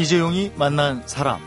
이재용이 0.00 0.52
만난 0.56 1.02
사람. 1.04 1.40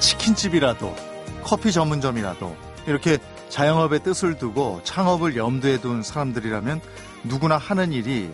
치킨집이라도 0.00 0.94
커피 1.42 1.72
전문점이라도 1.72 2.54
이렇게 2.86 3.16
자영업의 3.48 4.00
뜻을 4.00 4.36
두고 4.36 4.82
창업을 4.84 5.34
염두에 5.34 5.80
둔 5.80 6.02
사람들이라면 6.02 6.82
누구나 7.24 7.56
하는 7.56 7.94
일이 7.94 8.30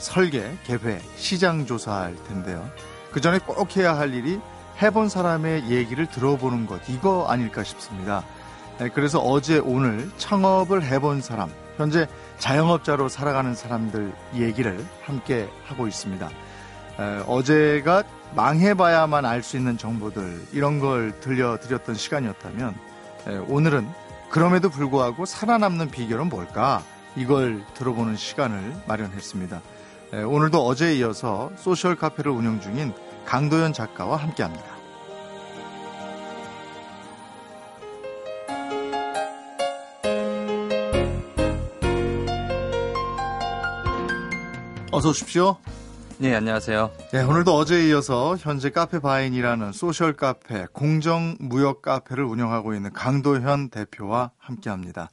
설계, 0.00 0.58
개회, 0.64 1.00
시장 1.14 1.64
조사할 1.64 2.16
텐데요. 2.26 2.68
그 3.12 3.20
전에 3.20 3.38
꼭 3.38 3.76
해야 3.76 3.96
할 3.96 4.14
일이 4.14 4.40
해본 4.82 5.08
사람의 5.08 5.70
얘기를 5.70 6.06
들어보는 6.06 6.66
것, 6.66 6.80
이거 6.88 7.24
아닐까 7.28 7.62
싶습니다. 7.62 8.24
그래서 8.94 9.20
어제 9.20 9.58
오늘 9.58 10.10
창업을 10.16 10.82
해본 10.82 11.22
사람, 11.22 11.48
현재 11.76 12.06
자영업자로 12.38 13.08
살아가는 13.08 13.54
사람들 13.54 14.12
얘기를 14.34 14.84
함께 15.02 15.48
하고 15.66 15.86
있습니다. 15.86 16.28
어제가 17.26 18.04
망해봐야만 18.34 19.24
알 19.24 19.42
수 19.42 19.56
있는 19.56 19.76
정보들, 19.76 20.46
이런 20.52 20.78
걸 20.78 21.18
들려드렸던 21.20 21.94
시간이었다면, 21.94 22.74
오늘은 23.48 23.88
그럼에도 24.30 24.70
불구하고 24.70 25.26
살아남는 25.26 25.90
비결은 25.90 26.28
뭘까? 26.28 26.82
이걸 27.16 27.62
들어보는 27.74 28.16
시간을 28.16 28.74
마련했습니다. 28.86 29.60
오늘도 30.26 30.66
어제에 30.66 30.94
이어서 30.96 31.50
소셜 31.56 31.96
카페를 31.96 32.32
운영 32.32 32.60
중인 32.60 32.94
강도현 33.26 33.72
작가와 33.72 34.16
함께 34.16 34.42
합니다. 34.42 34.64
어서 44.94 45.08
오십시오. 45.08 45.56
네, 46.18 46.34
안녕하세요. 46.34 46.90
네, 47.14 47.22
오늘도 47.22 47.56
어제에 47.56 47.88
이어서 47.88 48.36
현재 48.36 48.68
카페 48.68 48.98
바인이라는 48.98 49.72
social 49.72 50.12
카페, 50.12 50.66
공정 50.70 51.34
무역 51.40 51.80
카페를 51.80 52.22
운영하고 52.24 52.74
있는 52.74 52.92
강도현 52.92 53.70
대표와 53.70 54.32
함께 54.36 54.68
합니다. 54.68 55.08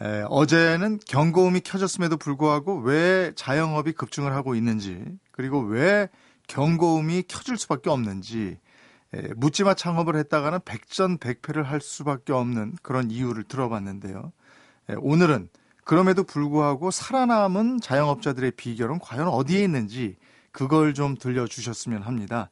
에, 0.00 0.24
어제는 0.30 0.98
경고음이 1.06 1.60
켜졌음에도 1.60 2.16
불구하고 2.16 2.78
왜 2.78 3.32
자영업이 3.36 3.92
급증을 3.92 4.32
하고 4.32 4.54
있는지, 4.54 5.04
그리고 5.30 5.60
왜 5.60 6.08
경고음이 6.48 7.24
켜질 7.28 7.58
수밖에 7.58 7.90
없는지, 7.90 8.56
에, 9.12 9.28
묻지마 9.36 9.74
창업을 9.74 10.16
했다가는 10.16 10.60
백전백패를 10.64 11.64
할 11.64 11.82
수밖에 11.82 12.32
없는 12.32 12.76
그런 12.82 13.10
이유를 13.10 13.44
들어봤는데요. 13.44 14.32
에, 14.88 14.94
오늘은 14.96 15.50
그럼에도 15.84 16.22
불구하고 16.24 16.90
살아남은 16.90 17.80
자영업자들의 17.80 18.52
비결은 18.52 18.98
과연 19.00 19.28
어디에 19.28 19.62
있는지 19.62 20.16
그걸 20.52 20.94
좀 20.94 21.16
들려주셨으면 21.16 22.02
합니다. 22.02 22.50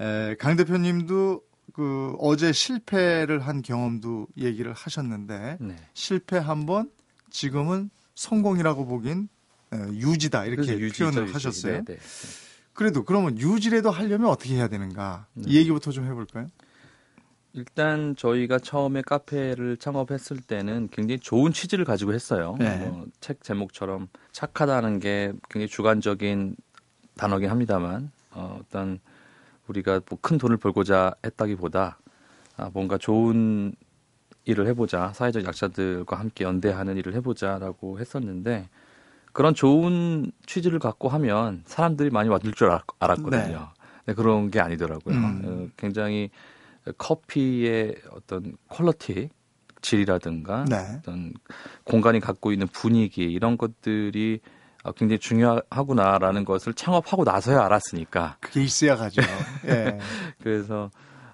에, 0.00 0.36
강 0.38 0.56
대표님도 0.56 1.42
그 1.72 2.14
어제 2.18 2.52
실패를 2.52 3.40
한 3.40 3.62
경험도 3.62 4.26
얘기를 4.36 4.72
하셨는데 4.72 5.58
네. 5.60 5.76
실패 5.94 6.36
한번 6.38 6.90
지금은 7.30 7.90
성공이라고 8.14 8.86
보긴 8.86 9.28
에, 9.72 9.78
유지다 9.92 10.46
이렇게 10.46 10.78
유지죠, 10.78 11.04
표현을 11.04 11.22
유지. 11.24 11.32
하셨어요. 11.32 11.72
네, 11.84 11.94
네. 11.94 11.98
그래도 12.72 13.04
그러면 13.04 13.38
유지라도 13.38 13.90
하려면 13.90 14.28
어떻게 14.30 14.54
해야 14.54 14.68
되는가 14.68 15.26
네. 15.34 15.44
이 15.50 15.56
얘기부터 15.56 15.90
좀 15.90 16.04
해볼까요? 16.06 16.48
일단 17.54 18.14
저희가 18.16 18.58
처음에 18.58 19.02
카페를 19.02 19.78
창업했을 19.78 20.38
때는 20.38 20.88
굉장히 20.92 21.18
좋은 21.18 21.52
취지를 21.52 21.84
가지고 21.84 22.12
했어요. 22.12 22.56
네. 22.58 22.86
뭐책 22.86 23.42
제목처럼 23.42 24.08
착하다는 24.32 25.00
게 25.00 25.32
굉장히 25.50 25.68
주관적인 25.68 26.56
단어긴 27.16 27.50
합니다만 27.50 28.10
어, 28.32 28.60
어떤 28.60 29.00
우리가 29.66 30.00
뭐 30.08 30.18
큰 30.20 30.38
돈을 30.38 30.56
벌고자 30.58 31.14
했다기보다 31.24 31.98
아, 32.56 32.70
뭔가 32.72 32.98
좋은 32.98 33.72
일을 34.44 34.66
해보자 34.68 35.12
사회적 35.14 35.44
약자들과 35.44 36.18
함께 36.18 36.44
연대하는 36.44 36.96
일을 36.96 37.14
해보자라고 37.14 37.98
했었는데 38.00 38.68
그런 39.32 39.54
좋은 39.54 40.32
취지를 40.46 40.78
갖고 40.78 41.08
하면 41.08 41.62
사람들이 41.66 42.10
많이 42.10 42.28
와줄 42.28 42.54
줄 42.54 42.70
알았 42.70 43.22
거든요. 43.22 43.68
네. 44.06 44.14
그런 44.14 44.50
게 44.50 44.58
아니더라고요. 44.60 45.14
음. 45.14 45.42
어, 45.44 45.68
굉장히 45.76 46.30
커피의 46.96 47.96
어떤 48.10 48.56
퀄러티 48.68 49.28
질이라든가 49.80 50.64
네. 50.68 50.76
어떤 50.98 51.32
공간이 51.84 52.20
갖고 52.20 52.52
있는 52.52 52.66
분위기 52.68 53.22
이런 53.22 53.56
것들이 53.56 54.40
굉장히 54.96 55.18
중요하구나라는 55.18 56.44
것을 56.44 56.74
창업하고 56.74 57.24
나서야 57.24 57.64
알았으니까 57.64 58.36
그게 58.40 58.62
있어야 58.62 58.96
가죠. 58.96 59.22
예. 59.66 59.98
그래서 60.42 60.90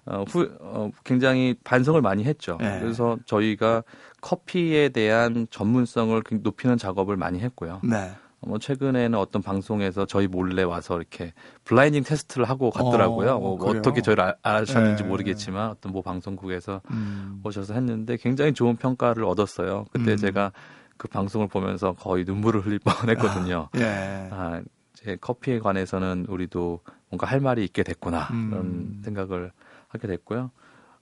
어, 0.06 0.24
후, 0.28 0.50
어, 0.60 0.90
굉장히 1.04 1.54
반성을 1.64 2.00
많이 2.02 2.24
했죠. 2.24 2.58
예. 2.60 2.78
그래서 2.80 3.16
저희가 3.26 3.82
커피에 4.20 4.90
대한 4.90 5.46
전문성을 5.50 6.22
높이는 6.42 6.76
작업을 6.76 7.16
많이 7.16 7.40
했고요. 7.40 7.80
네. 7.82 8.12
뭐 8.46 8.58
최근에는 8.58 9.18
어떤 9.18 9.42
방송에서 9.42 10.06
저희 10.06 10.26
몰래 10.26 10.62
와서 10.62 10.96
이렇게 10.96 11.32
블라인딩 11.64 12.04
테스트를 12.04 12.48
하고 12.48 12.70
갔더라고요. 12.70 13.36
어, 13.36 13.38
뭐 13.38 13.70
어떻게 13.70 14.02
저희를 14.02 14.34
아셨는지 14.42 15.02
네. 15.02 15.08
모르겠지만 15.08 15.70
어떤 15.70 15.92
뭐 15.92 16.02
방송국에서 16.02 16.80
음. 16.90 17.40
오셔서 17.44 17.74
했는데 17.74 18.16
굉장히 18.16 18.52
좋은 18.52 18.76
평가를 18.76 19.24
얻었어요. 19.24 19.86
그때 19.92 20.12
음. 20.12 20.16
제가 20.16 20.52
그 20.96 21.08
방송을 21.08 21.48
보면서 21.48 21.92
거의 21.92 22.24
눈물을 22.24 22.60
흘릴 22.60 22.78
뻔했거든요. 22.78 23.68
아, 23.72 23.78
예. 23.78 24.28
아, 24.30 24.62
제 24.94 25.16
커피에 25.16 25.58
관해서는 25.58 26.26
우리도 26.28 26.80
뭔가 27.10 27.26
할 27.26 27.40
말이 27.40 27.64
있게 27.64 27.82
됐구나 27.82 28.28
음. 28.32 28.50
그런 28.50 29.00
생각을 29.04 29.52
하게 29.88 30.08
됐고요. 30.08 30.50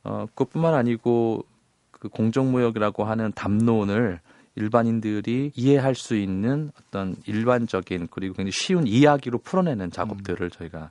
어, 0.05 0.27
그것뿐만 0.35 0.75
아니고 0.75 1.45
그 1.91 2.09
공정무역이라고 2.09 3.05
하는 3.05 3.33
담론을 3.33 4.21
일반인들이 4.55 5.53
이해할 5.55 5.95
수 5.95 6.17
있는 6.17 6.71
어떤 6.79 7.17
일반적인 7.27 8.09
그리고 8.11 8.35
굉장히 8.35 8.53
쉬운 8.53 8.87
이야기로 8.87 9.39
풀어내는 9.39 9.91
작업들을 9.91 10.47
음. 10.47 10.51
저희가 10.51 10.91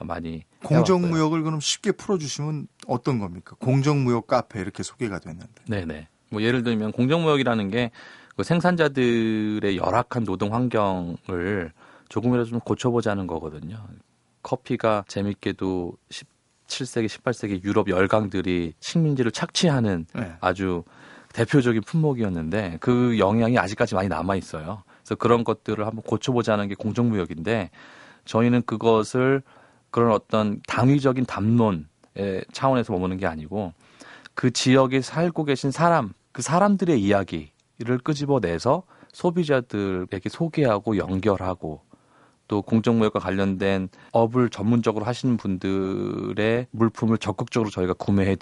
많이 0.00 0.44
공정무역을 0.64 1.42
그럼 1.42 1.60
쉽게 1.60 1.92
풀어주시면 1.92 2.66
어떤 2.86 3.18
겁니까? 3.18 3.56
공정무역 3.60 4.26
카페 4.26 4.60
이렇게 4.60 4.82
소개가 4.82 5.18
됐는데. 5.18 5.64
네네. 5.68 6.08
뭐 6.30 6.42
예를 6.42 6.62
들면 6.62 6.92
공정무역이라는 6.92 7.70
게 7.70 7.90
그 8.36 8.42
생산자들의 8.42 9.76
열악한 9.76 10.24
노동 10.24 10.54
환경을 10.54 11.72
조금이라도 12.08 12.50
좀 12.50 12.60
고쳐보자는 12.60 13.26
거거든요. 13.26 13.86
커피가 14.42 15.04
재밌게도 15.08 15.96
17세기, 16.10 17.06
18세기 17.06 17.64
유럽 17.64 17.88
열강들이 17.88 18.74
식민지를 18.80 19.30
착취하는 19.30 20.06
네. 20.14 20.32
아주 20.40 20.82
대표적인 21.34 21.82
품목이었는데 21.82 22.78
그 22.80 23.18
영향이 23.18 23.58
아직까지 23.58 23.94
많이 23.94 24.08
남아 24.08 24.36
있어요. 24.36 24.84
그래서 25.02 25.16
그런 25.16 25.44
것들을 25.44 25.84
한번 25.84 26.02
고쳐보자는 26.02 26.68
게 26.68 26.74
공정무역인데 26.76 27.70
저희는 28.24 28.62
그것을 28.62 29.42
그런 29.90 30.12
어떤 30.12 30.60
당위적인 30.66 31.26
담론의 31.26 31.84
차원에서 32.52 32.92
머무는 32.92 33.16
게 33.16 33.26
아니고 33.26 33.72
그 34.34 34.52
지역에 34.52 35.00
살고 35.00 35.44
계신 35.44 35.70
사람, 35.70 36.12
그 36.32 36.40
사람들의 36.40 37.00
이야기를 37.00 37.98
끄집어내서 38.02 38.84
소비자들에게 39.12 40.28
소개하고 40.28 40.96
연결하고 40.96 41.82
또 42.46 42.62
공정무역과 42.62 43.18
관련된 43.18 43.88
업을 44.12 44.50
전문적으로 44.50 45.04
하시는 45.04 45.36
분들의 45.36 46.66
물품을 46.70 47.18
적극적으로 47.18 47.70
저희가 47.70 47.94
구매해 47.94 48.36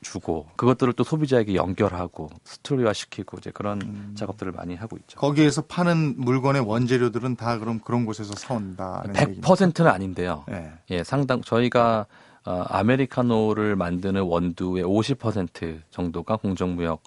주고 0.00 0.46
그것들을 0.56 0.94
또 0.94 1.04
소비자에게 1.04 1.54
연결하고 1.54 2.30
스토리화 2.44 2.92
시키고 2.92 3.38
이제 3.38 3.50
그런 3.50 3.82
음. 3.82 4.14
작업들을 4.16 4.52
많이 4.52 4.74
하고 4.74 4.96
있죠. 4.98 5.18
거기에서 5.18 5.62
파는 5.62 6.14
물건의 6.18 6.62
원재료들은 6.62 7.36
다 7.36 7.58
그럼 7.58 7.80
그런 7.80 8.06
곳에서 8.06 8.34
사온다. 8.34 9.02
100%는 9.08 9.90
아닌데요. 9.90 10.44
네. 10.48 10.72
예, 10.90 11.04
상당 11.04 11.42
저희가 11.42 12.06
어, 12.44 12.64
아메리카노를 12.68 13.76
만드는 13.76 14.22
원두의 14.22 14.84
50% 14.84 15.80
정도가 15.90 16.36
공정무역 16.36 17.02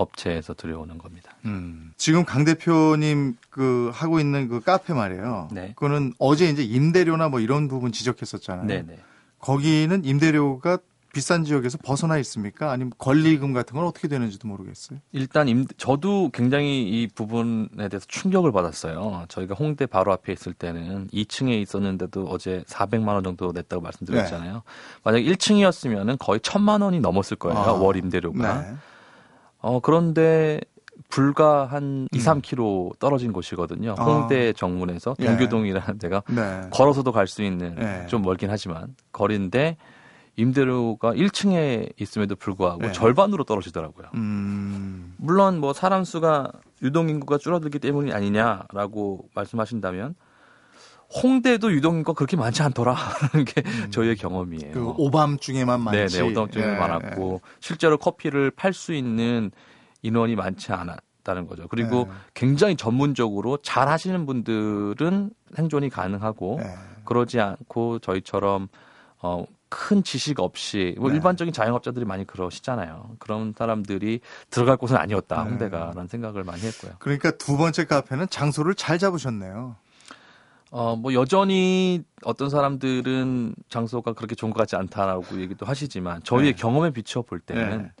업체에서 0.00 0.54
들여오는 0.54 0.98
겁니다. 0.98 1.32
음. 1.44 1.92
지금 1.96 2.24
강 2.24 2.44
대표님 2.44 3.36
그 3.50 3.90
하고 3.92 4.20
있는 4.20 4.48
그 4.48 4.60
카페 4.60 4.94
말이에요. 4.94 5.48
네. 5.52 5.72
그거는 5.74 6.12
어제 6.18 6.48
이제 6.48 6.62
임대료나 6.62 7.28
뭐 7.28 7.40
이런 7.40 7.68
부분 7.68 7.92
지적했었잖아요. 7.92 8.66
네, 8.66 8.82
네. 8.82 8.98
거기는 9.38 10.04
임대료가 10.04 10.78
비싼 11.12 11.42
지역에서 11.44 11.78
벗어나 11.78 12.18
있습니까? 12.18 12.70
아니면 12.70 12.92
권리금 12.98 13.52
같은 13.52 13.74
건 13.76 13.86
어떻게 13.86 14.08
되는지도 14.08 14.46
모르겠어요. 14.46 14.98
일단 15.12 15.48
임, 15.48 15.66
저도 15.78 16.30
굉장히 16.32 16.82
이 16.82 17.08
부분에 17.08 17.88
대해서 17.88 18.04
충격을 18.06 18.52
받았어요. 18.52 19.24
저희가 19.28 19.54
홍대 19.54 19.86
바로 19.86 20.12
앞에 20.12 20.32
있을 20.32 20.52
때는 20.52 21.08
2층에 21.08 21.60
있었는데도 21.62 22.26
어제 22.28 22.62
400만 22.68 23.08
원 23.08 23.24
정도 23.24 23.52
냈다고 23.52 23.82
말씀드렸잖아요. 23.82 24.52
네. 24.52 24.60
만약 25.02 25.18
1층이었으면 25.20 26.18
거의 26.18 26.40
1000만 26.40 26.82
원이 26.82 27.00
넘었을 27.00 27.36
거예요. 27.38 27.58
아, 27.58 27.72
월 27.72 27.96
임대료가. 27.96 28.60
네. 28.60 28.76
어, 29.60 29.80
그런데 29.80 30.60
불과 31.10 31.64
한 31.66 32.06
2, 32.12 32.18
3km 32.18 32.98
떨어진 32.98 33.32
곳이거든요. 33.32 33.94
아. 33.98 34.04
홍대 34.04 34.52
정문에서 34.52 35.14
예. 35.20 35.26
동교동이라는 35.26 35.98
데가 35.98 36.22
네. 36.28 36.68
걸어서도 36.70 37.12
갈 37.12 37.26
수 37.26 37.42
있는 37.42 37.74
네. 37.76 38.06
좀 38.08 38.22
멀긴 38.22 38.50
하지만 38.50 38.94
거리인데 39.12 39.76
임대료가 40.36 41.12
1층에 41.14 41.92
있음에도 42.00 42.36
불구하고 42.36 42.82
네. 42.82 42.92
절반으로 42.92 43.44
떨어지더라고요. 43.44 44.08
음. 44.14 45.14
물론 45.16 45.58
뭐 45.58 45.72
사람 45.72 46.04
수가 46.04 46.52
유동 46.82 47.08
인구가 47.08 47.38
줄어들기 47.38 47.78
때문이 47.80 48.12
아니냐라고 48.12 49.28
말씀하신다면 49.34 50.14
홍대도 51.10 51.72
유동 51.72 51.96
인구가 51.96 52.16
그렇게 52.16 52.36
많지 52.36 52.62
않더라라는 52.62 53.44
게 53.46 53.62
저희의 53.90 54.16
경험이에요. 54.16 54.72
그 54.72 54.92
오밤중에만 54.96 55.80
많지. 55.80 55.98
네, 55.98 56.06
네, 56.22 56.30
오동증이 56.30 56.64
예, 56.64 56.76
많았고 56.76 57.40
실제로 57.60 57.96
커피를 57.96 58.50
팔 58.50 58.72
수 58.72 58.92
있는 58.92 59.50
인원이 60.02 60.36
많지 60.36 60.72
않았다는 60.72 61.46
거죠. 61.46 61.66
그리고 61.68 62.04
네. 62.04 62.10
굉장히 62.34 62.76
전문적으로 62.76 63.58
잘 63.62 63.88
하시는 63.88 64.26
분들은 64.26 65.30
생존이 65.54 65.88
가능하고 65.88 66.60
예. 66.62 66.66
예. 66.66 66.74
그러지 67.04 67.40
않고 67.40 68.00
저희처럼 68.00 68.68
어, 69.20 69.44
큰 69.70 70.02
지식 70.02 70.40
없이 70.40 70.94
뭐 70.98 71.08
네. 71.08 71.16
일반적인 71.16 71.52
자영업자들이 71.52 72.04
많이 72.04 72.26
그러시잖아요. 72.26 73.16
그런 73.18 73.54
사람들이 73.56 74.20
들어갈 74.50 74.76
곳은 74.76 74.96
아니었다 74.96 75.42
네. 75.42 75.50
홍대가라는 75.50 76.06
생각을 76.06 76.44
많이 76.44 76.62
했고요. 76.62 76.92
그러니까 76.98 77.30
두 77.32 77.56
번째 77.56 77.86
카페는 77.86 78.28
장소를 78.28 78.74
잘 78.74 78.98
잡으셨네요. 78.98 79.76
어, 80.70 80.96
뭐 80.96 81.14
여전히 81.14 82.02
어떤 82.24 82.50
사람들은 82.50 83.54
장소가 83.70 84.12
그렇게 84.12 84.34
좋은 84.34 84.52
것 84.52 84.58
같지 84.58 84.76
않다라고 84.76 85.40
얘기도 85.40 85.64
하시지만 85.66 86.22
저희의 86.24 86.52
네. 86.52 86.60
경험에 86.60 86.90
비추어 86.90 87.22
볼 87.22 87.40
때는 87.40 87.82
네. 87.84 87.92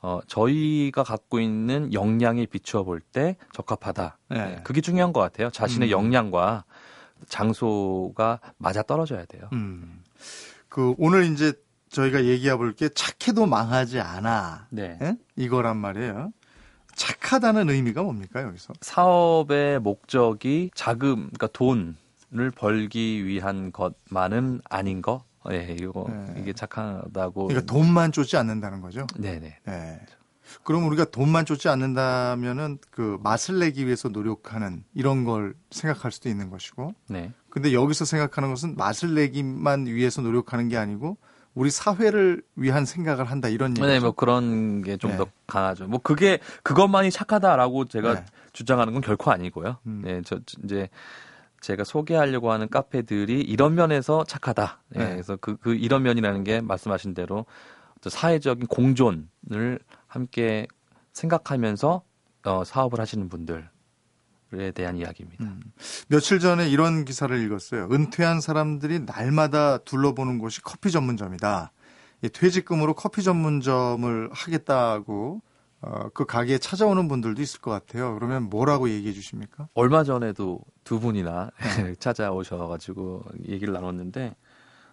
어, 0.00 0.20
저희가 0.26 1.02
갖고 1.04 1.40
있는 1.40 1.92
역량에 1.92 2.46
비추어 2.46 2.82
볼 2.84 3.00
때 3.12 3.36
적합하다. 3.52 4.18
네. 4.30 4.38
네, 4.38 4.60
그게 4.64 4.80
중요한 4.80 5.12
것 5.12 5.20
같아요. 5.20 5.50
자신의 5.50 5.88
음. 5.88 5.90
역량과 5.90 6.64
장소가 7.28 8.40
맞아 8.58 8.82
떨어져야 8.82 9.24
돼요. 9.24 9.48
음. 9.52 10.02
그 10.68 10.94
오늘 10.98 11.24
이제 11.32 11.52
저희가 11.90 12.24
얘기해 12.24 12.56
볼 12.56 12.74
게 12.74 12.88
착해도 12.88 13.46
망하지 13.46 14.00
않아. 14.00 14.66
네. 14.70 14.98
예? 15.02 15.16
이거란 15.36 15.76
말이에요. 15.78 16.32
착하다는 16.94 17.70
의미가 17.70 18.02
뭡니까 18.02 18.42
여기서? 18.42 18.74
사업의 18.80 19.78
목적이 19.80 20.70
자금, 20.74 21.16
그러니까 21.16 21.46
돈 21.52 21.96
을 22.34 22.50
벌기 22.50 23.24
위한 23.24 23.72
것만은 23.72 24.60
아닌 24.68 25.00
거. 25.00 25.24
예, 25.50 25.76
이거 25.80 26.06
네. 26.08 26.40
이게 26.40 26.52
착하다고. 26.52 27.46
그러니까 27.46 27.72
돈만 27.72 28.12
쫓지 28.12 28.36
않는다는 28.36 28.82
거죠. 28.82 29.06
네네. 29.16 29.60
네. 29.64 30.00
그럼 30.62 30.86
우리가 30.86 31.04
돈만 31.06 31.46
쫓지 31.46 31.68
않는다면은 31.68 32.78
그 32.90 33.18
맛을 33.22 33.58
내기 33.58 33.86
위해서 33.86 34.08
노력하는 34.08 34.84
이런 34.94 35.24
걸 35.24 35.54
생각할 35.70 36.12
수도 36.12 36.28
있는 36.28 36.50
것이고. 36.50 36.94
네. 37.08 37.32
근데 37.48 37.72
여기서 37.72 38.04
생각하는 38.04 38.50
것은 38.50 38.76
맛을 38.76 39.14
내기만 39.14 39.86
위해서 39.86 40.20
노력하는 40.20 40.68
게 40.68 40.76
아니고 40.76 41.16
우리 41.54 41.70
사회를 41.70 42.42
위한 42.56 42.84
생각을 42.84 43.24
한다 43.24 43.48
이런 43.48 43.70
얘기죠. 43.70 43.86
네, 43.86 44.00
뭐 44.00 44.12
그런 44.12 44.82
게 44.82 44.96
좀더 44.96 45.24
네. 45.24 45.30
강하죠. 45.46 45.86
뭐 45.86 45.98
그게 45.98 46.38
그것만이 46.62 47.10
착하다라고 47.10 47.86
제가 47.86 48.14
네. 48.14 48.24
주장하는 48.52 48.92
건 48.92 49.02
결코 49.02 49.30
아니고요. 49.30 49.78
음. 49.86 50.02
네, 50.04 50.22
저 50.24 50.38
이제 50.62 50.88
제가 51.60 51.84
소개하려고 51.84 52.52
하는 52.52 52.68
카페들이 52.68 53.40
이런 53.40 53.74
면에서 53.74 54.24
착하다. 54.24 54.82
네, 54.90 54.98
네. 54.98 55.10
그래서 55.10 55.36
그, 55.36 55.56
그 55.56 55.74
이런 55.74 56.02
면이라는 56.02 56.44
게 56.44 56.60
말씀하신 56.60 57.14
대로 57.14 57.46
사회적인 58.06 58.66
공존을 58.68 59.78
함께 60.06 60.66
생각하면서 61.12 62.02
어, 62.44 62.64
사업을 62.64 63.00
하시는 63.00 63.28
분들에 63.28 63.64
대한 64.74 64.96
이야기입니다. 64.96 65.44
음. 65.44 65.60
며칠 66.08 66.38
전에 66.38 66.68
이런 66.68 67.04
기사를 67.04 67.36
읽었어요. 67.44 67.88
은퇴한 67.90 68.40
사람들이 68.40 69.00
날마다 69.00 69.78
둘러보는 69.78 70.38
곳이 70.38 70.62
커피 70.62 70.90
전문점이다. 70.90 71.72
이 72.22 72.28
퇴직금으로 72.28 72.94
커피 72.94 73.22
전문점을 73.22 74.30
하겠다고 74.32 75.42
어, 75.80 76.08
그 76.12 76.24
가게에 76.24 76.58
찾아오는 76.58 77.06
분들도 77.06 77.40
있을 77.40 77.60
것 77.60 77.70
같아요. 77.70 78.14
그러면 78.14 78.44
뭐라고 78.44 78.88
얘기해 78.90 79.12
주십니까? 79.12 79.68
얼마 79.74 80.02
전에도 80.02 80.60
두 80.88 80.98
분이나 81.00 81.50
네. 81.76 81.94
찾아오셔가지고 82.00 83.22
얘기를 83.48 83.74
나눴는데 83.74 84.34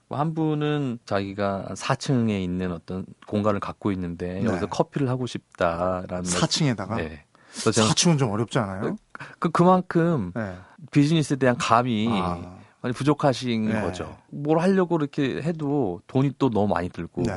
뭐 0.10 0.20
한 0.20 0.34
분은 0.34 1.00
자기가 1.06 1.68
4층에 1.74 2.44
있는 2.44 2.74
어떤 2.74 3.06
공간을 3.28 3.62
갖고 3.62 3.94
있는데 3.94 4.42
네. 4.42 4.44
여기서 4.46 4.66
커피를 4.68 5.08
하고 5.08 5.26
싶다라는 5.26 6.24
4층에다가 6.24 6.88
말- 6.90 7.04
네. 7.08 7.26
그래서 7.54 7.72
저는 7.72 7.90
4층은 7.92 8.20
좀 8.20 8.30
어렵지 8.32 8.60
않아요? 8.60 8.98
그 9.40 9.50
그만큼 9.52 10.34
네. 10.36 10.56
비즈니스에 10.92 11.38
대한 11.38 11.56
감이 11.58 12.10
아, 12.12 12.55
많이 12.86 12.94
부족하신 12.94 13.66
네. 13.66 13.82
거죠. 13.82 14.16
뭘 14.30 14.60
하려고 14.60 14.96
이렇게 14.98 15.42
해도 15.42 16.02
돈이 16.06 16.34
또 16.38 16.52
너무 16.52 16.68
많이 16.68 16.88
들고 16.90 17.24
네. 17.24 17.34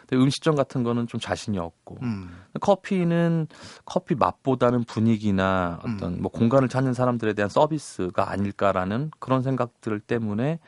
근데 0.00 0.22
음식점 0.22 0.54
같은 0.54 0.82
거는 0.82 1.06
좀 1.06 1.18
자신이 1.18 1.58
없고 1.58 1.96
음. 2.02 2.28
커피는 2.60 3.46
커피 3.86 4.14
맛보다는 4.14 4.84
분위기나 4.84 5.78
어떤 5.78 6.14
음. 6.14 6.18
뭐 6.20 6.30
공간을 6.30 6.68
찾는 6.68 6.92
사람들에 6.92 7.32
대한 7.32 7.48
서비스가 7.48 8.30
아닐까라는 8.30 9.10
그런 9.18 9.42
생각들 9.42 10.00
때문에 10.00 10.58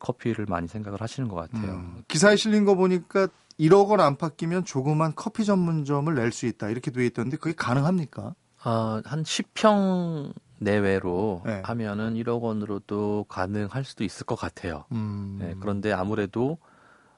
커피를 0.00 0.46
많이 0.48 0.66
생각을 0.66 1.00
하시는 1.00 1.28
것 1.28 1.36
같아요. 1.36 1.74
음. 1.74 2.02
기사에 2.08 2.34
실린 2.34 2.64
거 2.64 2.74
보니까 2.74 3.28
1억 3.60 3.90
원 3.90 4.00
안팎이면 4.00 4.64
조그만 4.64 5.12
커피 5.14 5.44
전문점을 5.44 6.12
낼 6.12 6.32
수 6.32 6.46
있다 6.46 6.68
이렇게 6.70 6.90
돼 6.90 7.06
있던데 7.06 7.36
그게 7.36 7.54
가능합니까? 7.54 8.34
아, 8.64 9.02
한 9.04 9.22
10평 9.22 10.32
내외로 10.58 11.42
네. 11.44 11.62
하면은 11.64 12.14
1억 12.14 12.42
원으로도 12.42 13.26
가능할 13.28 13.84
수도 13.84 14.04
있을 14.04 14.26
것 14.26 14.36
같아요. 14.36 14.84
음. 14.92 15.38
네, 15.40 15.54
그런데 15.60 15.92
아무래도 15.92 16.58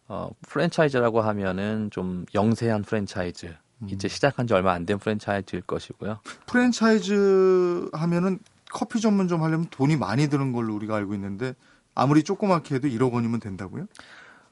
어, 0.08 0.31
프랜차이즈라고 0.48 1.20
하면은 1.20 1.88
좀 1.90 2.25
영세한 2.34 2.82
프랜차이즈, 2.82 3.46
음. 3.82 3.88
이제 3.88 4.08
시작한 4.08 4.46
지 4.46 4.54
얼마 4.54 4.72
안 4.72 4.84
된 4.84 4.98
프랜차이즈일 4.98 5.62
것이고요. 5.62 6.19
프랜차이즈 6.46 7.88
하면은 7.92 8.38
커피 8.70 9.00
전문점 9.00 9.43
하려면 9.43 9.66
돈이 9.70 9.96
많이 9.96 10.28
드는 10.28 10.52
걸로 10.52 10.74
우리가 10.74 10.96
알고 10.96 11.15
있는데 11.15 11.55
아무리 11.94 12.22
조그맣게 12.22 12.76
해도 12.76 12.88
1억 12.88 13.12
원이면 13.12 13.41
된다고요? 13.41 13.86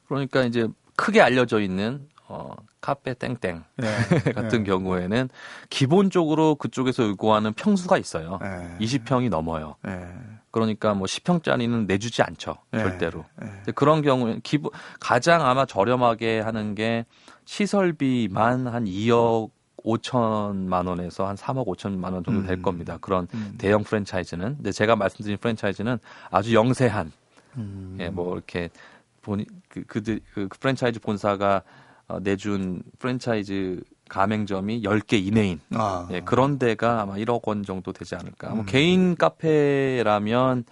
그러니까 0.07 0.43
이제 0.43 0.67
크게 0.95 1.21
알려져 1.21 1.61
있는 1.61 2.07
어, 2.29 2.55
카페 2.79 3.15
땡땡 3.15 3.63
네. 3.77 3.87
같은 4.33 4.63
경우에는 4.63 5.29
기본적으로 5.69 6.55
그쪽에서 6.55 7.03
요구하는 7.03 7.53
평수가 7.53 7.97
있어요. 7.97 8.37
네. 8.41 8.77
20평이 8.85 9.29
넘어요. 9.29 9.75
네. 9.83 10.07
그러니까 10.51 10.93
뭐 10.93 11.05
10평짜리는 11.05 11.87
내주지 11.87 12.21
않죠. 12.21 12.55
네. 12.71 12.79
절대로. 12.79 13.25
네. 13.41 13.71
그런 13.73 14.03
경우에 14.03 14.39
기본 14.43 14.71
가장 14.99 15.45
아마 15.45 15.65
저렴하게 15.65 16.39
하는 16.39 16.75
게 16.75 17.05
시설비만 17.45 18.67
한 18.67 18.85
2억 18.85 19.49
5천만 19.83 20.87
원에서 20.87 21.27
한 21.27 21.35
3억 21.35 21.65
5천만 21.65 22.13
원 22.13 22.23
정도 22.23 22.43
될 22.43 22.57
음. 22.57 22.61
겁니다. 22.61 22.99
그런 23.01 23.27
음. 23.33 23.55
대형 23.57 23.83
프랜차이즈는. 23.83 24.57
근데 24.57 24.71
제가 24.71 24.95
말씀드린 24.95 25.37
프랜차이즈는 25.39 25.97
아주 26.29 26.53
영세한 26.53 27.11
음. 27.57 27.97
예, 27.99 28.09
뭐 28.09 28.33
이렇게 28.35 28.69
본 29.23 29.45
그, 29.67 29.83
그들 29.83 30.19
그 30.33 30.47
프랜차이즈 30.59 30.99
본사가 30.99 31.57
어, 31.57 31.61
내준 32.17 32.81
프랜차이즈 32.97 33.81
가맹점이 34.09 34.81
10개 34.81 35.23
이내인 35.23 35.59
아. 35.75 36.07
예, 36.11 36.21
그런 36.21 36.57
데가 36.57 37.01
아마 37.01 37.13
1억 37.15 37.47
원 37.47 37.63
정도 37.63 37.93
되지 37.93 38.15
않을까. 38.15 38.49
뭐 38.49 38.61
음. 38.61 38.65
개인 38.65 39.15
카페라면 39.15 40.63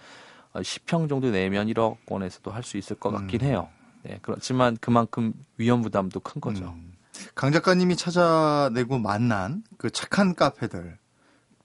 어, 0.53 0.59
10평 0.61 1.07
정도 1.07 1.29
내면 1.29 1.67
1억 1.67 1.97
원에서도 2.07 2.49
할 2.51 2.63
수 2.63 2.77
있을 2.77 2.95
것 2.95 3.11
같긴 3.11 3.41
음. 3.41 3.45
해요. 3.45 3.69
예, 4.09 4.17
그렇지만 4.21 4.77
그만큼 4.81 5.33
위험 5.57 5.81
부담도 5.81 6.19
큰 6.21 6.41
거죠. 6.41 6.65
음. 6.75 6.93
강 7.35 7.51
작가님이 7.51 7.95
찾아내고 7.95 8.99
만난 8.99 9.63
그 9.77 9.89
착한 9.89 10.33
카페들 10.35 10.97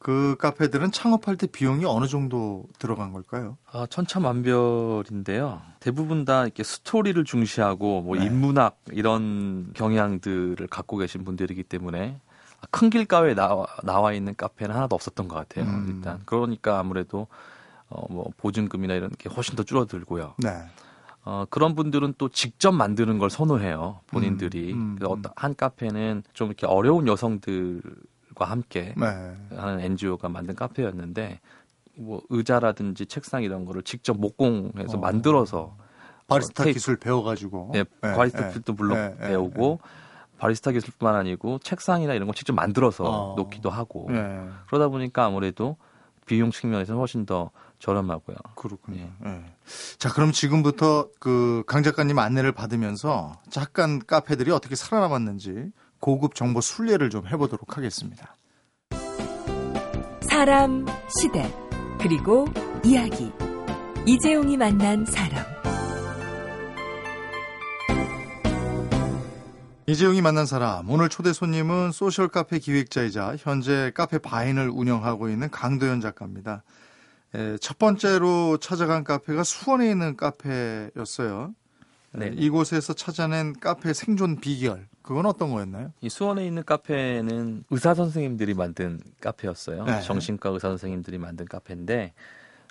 그 0.02 0.34
카페들은 0.36 0.90
창업할 0.90 1.36
때 1.36 1.46
비용이 1.46 1.84
어느 1.84 2.08
정도 2.08 2.64
들어간 2.80 3.12
걸까요? 3.12 3.56
아, 3.70 3.86
천차만별인데요. 3.88 5.62
대부분 5.78 6.24
다 6.24 6.42
이렇게 6.42 6.64
스토리를 6.64 7.22
중시하고 7.22 8.00
뭐 8.00 8.16
네. 8.16 8.24
인문학 8.24 8.80
이런 8.90 9.72
경향들을 9.74 10.66
갖고 10.66 10.96
계신 10.96 11.24
분들이기 11.24 11.62
때문에 11.62 12.18
큰 12.72 12.90
길가에 12.90 13.34
나와, 13.34 13.66
나와 13.84 14.12
있는 14.12 14.34
카페는 14.36 14.74
하나도 14.74 14.96
없었던 14.96 15.28
것 15.28 15.36
같아요. 15.36 15.66
음. 15.66 15.86
일단 15.88 16.20
그러니까 16.26 16.80
아무래도 16.80 17.28
어, 17.88 18.04
뭐 18.12 18.32
보증금이나 18.38 18.94
이런 18.94 19.08
게 19.10 19.28
훨씬 19.28 19.54
더 19.54 19.62
줄어들고요. 19.62 20.34
네. 20.38 20.50
어, 21.24 21.44
그런 21.48 21.76
분들은 21.76 22.14
또 22.18 22.28
직접 22.28 22.72
만드는 22.72 23.18
걸 23.18 23.30
선호해요. 23.30 24.00
본인들이. 24.08 24.72
음, 24.72 24.80
음, 24.80 24.94
그래서 24.98 25.14
음. 25.14 25.18
어떤 25.20 25.32
한 25.36 25.54
카페는 25.54 26.24
좀 26.32 26.48
이렇게 26.48 26.66
어려운 26.66 27.06
여성들 27.06 27.82
과 28.34 28.46
함께 28.46 28.94
네. 28.96 29.36
하는 29.56 29.80
NGO가 29.80 30.28
만든 30.28 30.54
카페였는데 30.54 31.40
뭐 31.96 32.22
의자라든지 32.30 33.06
책상 33.06 33.42
이런 33.42 33.64
거를 33.64 33.82
직접 33.82 34.16
목공해서 34.18 34.96
어. 34.96 35.00
만들어서 35.00 35.76
바리스타 36.26 36.64
테이프. 36.64 36.76
기술 36.78 36.96
배워가지고. 36.96 37.72
예, 37.74 37.84
네, 38.00 38.12
과리스타 38.14 38.46
네. 38.48 38.52
필도 38.54 38.72
물론 38.72 38.96
네, 38.96 39.16
네, 39.20 39.28
배우고 39.28 39.80
바리스타 40.38 40.70
기술뿐만 40.72 41.14
아니고 41.18 41.58
책상이나 41.60 42.14
이런 42.14 42.26
거 42.26 42.34
직접 42.34 42.52
만들어서 42.54 43.04
어. 43.04 43.34
놓기도 43.36 43.70
하고 43.70 44.08
예. 44.10 44.48
그러다 44.66 44.88
보니까 44.88 45.24
아무래도 45.26 45.76
비용 46.26 46.50
측면에서 46.50 46.96
훨씬 46.96 47.26
더 47.26 47.50
저렴하고요. 47.78 48.36
그렇군요. 48.54 49.08
예. 49.24 49.28
예. 49.28 49.42
자, 49.98 50.12
그럼 50.12 50.32
지금부터 50.32 51.08
그 51.20 51.62
강 51.66 51.82
작가님 51.82 52.18
안내를 52.18 52.52
받으면서 52.52 53.40
잠깐 53.50 53.98
카페들이 54.04 54.50
어떻게 54.52 54.74
살아남았는지 54.76 55.70
고급 56.02 56.34
정보 56.34 56.60
순례를 56.60 57.10
좀 57.10 57.28
해보도록 57.28 57.76
하겠습니다. 57.76 58.34
사람, 60.22 60.84
시대, 61.08 61.48
그리고 62.00 62.44
이야기. 62.84 63.30
이재용이 64.04 64.56
만난 64.56 65.06
사람. 65.06 65.44
이재용이 69.86 70.22
만난 70.22 70.44
사람 70.44 70.90
오늘 70.90 71.08
초대 71.08 71.32
손님은 71.32 71.92
소셜 71.92 72.26
카페 72.26 72.58
기획자이자 72.58 73.36
현재 73.38 73.92
카페 73.94 74.18
바인을 74.18 74.70
운영하고 74.70 75.28
있는 75.28 75.50
강도현 75.50 76.00
작가입니다. 76.00 76.64
에, 77.34 77.56
첫 77.58 77.78
번째로 77.78 78.58
찾아간 78.58 79.04
카페가 79.04 79.44
수원에 79.44 79.88
있는 79.88 80.16
카페였어요. 80.16 81.54
네. 82.14 82.26
에, 82.26 82.30
이곳에서 82.34 82.92
찾아낸 82.92 83.52
카페 83.60 83.92
생존 83.92 84.40
비결 84.40 84.88
그건 85.02 85.26
어떤 85.26 85.50
거였나요? 85.50 85.92
이 86.00 86.08
수원에 86.08 86.46
있는 86.46 86.64
카페는 86.64 87.64
의사 87.70 87.94
선생님들이 87.94 88.54
만든 88.54 89.00
카페였어요. 89.20 89.84
네. 89.84 90.00
정신과 90.02 90.50
의사 90.50 90.68
선생님들이 90.68 91.18
만든 91.18 91.46
카페인데 91.46 92.12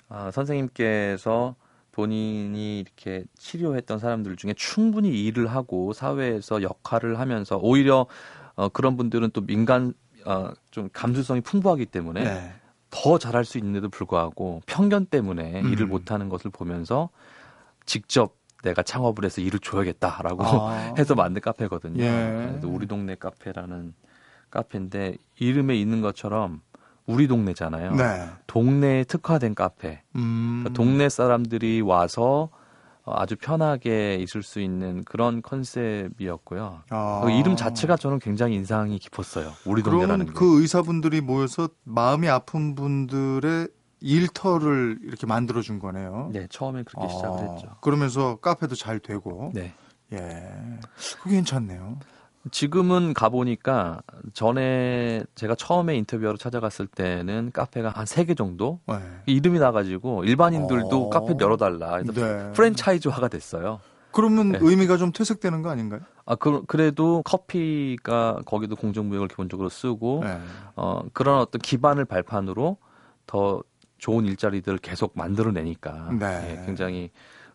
아, 0.08 0.30
선생님께서 0.30 1.54
본인이 1.92 2.80
이렇게 2.80 3.24
치료했던 3.38 3.98
사람들 3.98 4.36
중에 4.36 4.54
충분히 4.54 5.24
일을 5.24 5.46
하고 5.46 5.92
사회에서 5.92 6.62
역할을 6.62 7.18
하면서 7.18 7.58
오히려 7.58 8.06
어, 8.54 8.68
그런 8.70 8.96
분들은 8.96 9.30
또 9.32 9.42
민간 9.42 9.92
어, 10.24 10.50
좀 10.70 10.88
감수성이 10.92 11.40
풍부하기 11.42 11.86
때문에 11.86 12.24
네. 12.24 12.54
더 12.90 13.18
잘할 13.18 13.44
수 13.44 13.58
있는데도 13.58 13.88
불구하고 13.88 14.62
편견 14.66 15.06
때문에 15.06 15.62
음. 15.62 15.72
일을 15.72 15.86
못하는 15.86 16.28
것을 16.28 16.50
보면서 16.50 17.10
직접 17.86 18.36
내가 18.62 18.82
창업을 18.82 19.24
해서 19.24 19.40
일을 19.40 19.58
줘야겠다라고 19.58 20.44
아. 20.44 20.94
해서 20.98 21.14
만든 21.14 21.42
카페거든요. 21.42 22.02
예. 22.02 22.60
우리 22.64 22.86
동네 22.86 23.14
카페라는 23.14 23.94
카페인데 24.50 25.16
이름에 25.38 25.76
있는 25.76 26.00
것처럼 26.00 26.60
우리 27.06 27.26
동네잖아요. 27.26 27.94
네. 27.96 28.28
동네에 28.46 29.04
특화된 29.04 29.54
카페. 29.54 30.02
음. 30.14 30.62
그러니까 30.62 30.82
동네 30.82 31.08
사람들이 31.08 31.80
와서 31.80 32.50
어, 33.04 33.14
아주 33.16 33.34
편하게 33.36 34.14
있을 34.16 34.44
수 34.44 34.60
있는 34.60 35.02
그런 35.04 35.42
컨셉이었고요. 35.42 36.82
아. 36.90 37.20
그 37.24 37.30
이름 37.32 37.56
자체가 37.56 37.96
저는 37.96 38.20
굉장히 38.20 38.54
인상이 38.54 38.98
깊었어요. 38.98 39.52
우리 39.66 39.82
동네라는 39.82 40.06
그러면 40.06 40.26
게. 40.26 40.32
그 40.32 40.60
의사분들이 40.60 41.20
모여서 41.20 41.68
마음이 41.82 42.28
아픈 42.28 42.76
분들의 42.76 43.68
일터를 44.02 44.98
이렇게 45.02 45.26
만들어 45.26 45.62
준 45.62 45.78
거네요. 45.78 46.30
네, 46.32 46.46
처음엔 46.50 46.84
그렇게 46.84 47.08
시작을 47.08 47.38
아, 47.40 47.42
했죠. 47.52 47.68
그러면서 47.80 48.36
카페도 48.36 48.74
잘 48.74 48.98
되고. 48.98 49.50
네. 49.54 49.72
예. 50.12 50.52
그게 51.22 51.36
괜찮네요. 51.36 51.98
지금은 52.50 53.14
가보니까 53.14 54.02
전에 54.32 55.22
제가 55.36 55.54
처음에 55.54 55.96
인터뷰하러 55.96 56.36
찾아갔을 56.36 56.88
때는 56.88 57.50
카페가 57.52 57.90
한 57.90 58.04
세 58.04 58.24
개 58.26 58.34
정도 58.34 58.80
네. 58.88 58.96
이름이 59.26 59.60
나가지고 59.60 60.24
일반인들도 60.24 61.06
어. 61.06 61.08
카페 61.08 61.34
열어달라. 61.40 62.02
그래서 62.02 62.12
네. 62.12 62.52
프랜차이즈화가 62.52 63.28
됐어요. 63.28 63.80
그러면 64.10 64.52
네. 64.52 64.58
의미가 64.60 64.96
좀 64.98 65.12
퇴색되는 65.12 65.62
거 65.62 65.70
아닌가요? 65.70 66.00
아, 66.26 66.34
그, 66.34 66.64
그래도 66.66 67.22
커피가 67.24 68.40
거기도 68.44 68.76
공정무역을 68.76 69.28
기본적으로 69.28 69.68
쓰고, 69.70 70.20
네. 70.24 70.38
어, 70.76 71.02
그런 71.14 71.38
어떤 71.38 71.60
기반을 71.62 72.04
발판으로 72.04 72.76
더 73.26 73.62
좋은 74.02 74.26
일자리들을 74.26 74.78
계속 74.78 75.12
만들어내니까, 75.14 76.10
네. 76.18 76.58
예, 76.60 76.66
굉장히 76.66 77.10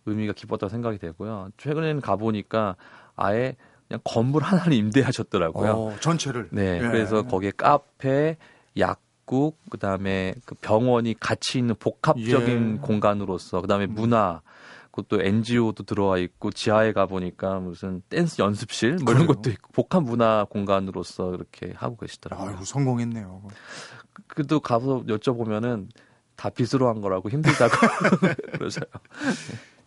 의미가 0.06 0.32
깊었다고 0.32 0.70
생각이 0.70 0.98
되고요. 0.98 1.50
최근에는 1.58 2.00
가보니까 2.00 2.78
아예 3.18 3.58
그냥 3.90 4.00
건물 4.06 4.44
하나를 4.44 4.72
임대하셨더라고요. 4.74 5.72
어, 5.74 5.96
전체를. 6.00 6.48
네, 6.54 6.78
예. 6.78 6.80
그래서 6.80 7.24
거기에 7.24 7.52
카페, 7.58 8.38
약국, 8.80 9.60
그다음에 9.70 10.36
그 10.46 10.56
병원이 10.56 11.16
같이 11.20 11.60
있는 11.60 11.76
복합적인 11.76 12.76
예. 12.76 12.80
공간으로서 12.80 13.60
그다음에 13.60 13.84
음. 13.84 13.96
문화, 13.96 14.42
그것도 14.92 15.22
NGO도 15.22 15.84
들어와 15.84 16.18
있고 16.18 16.52
지하에 16.52 16.94
가 16.94 17.08
보니까 17.08 17.60
무슨 17.60 18.02
댄스 18.08 18.42
연습실 18.42 19.00
뭐 19.04 19.12
이런 19.14 19.28
그래요? 19.28 19.36
것도 19.36 19.50
있고 19.50 19.70
복합 19.74 20.04
문화 20.04 20.46
공간으로서 20.50 21.36
이렇게 21.36 21.74
하고 21.76 21.98
계시더라고요. 21.98 22.52
아이고 22.52 22.64
성공했네요. 22.64 23.42
그도 24.28 24.62
가서 24.62 25.04
여쭤보면은 25.08 25.90
다 26.38 26.50
빚으로 26.50 26.88
한 26.88 27.02
거라고 27.02 27.30
힘들다고 27.30 27.74
그러셔요. 28.58 28.86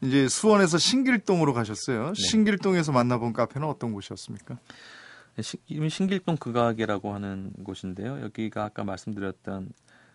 이제 0.03 0.29
수원에서 0.29 0.77
신길동으로 0.79 1.55
가셨어요. 1.55 2.13
네. 2.13 2.13
신길동에서 2.15 2.93
만나본 2.93 3.33
카페는 3.33 3.67
어떤 3.67 3.93
곳이었습니까? 3.93 4.59
시- 5.41 5.59
이름이 5.69 5.89
신길동 5.91 6.37
극악이라고 6.37 7.15
하는 7.15 7.53
곳인데요. 7.65 8.21
여기가 8.21 8.65
아까 8.65 8.85
말씀드렸던 8.85 9.71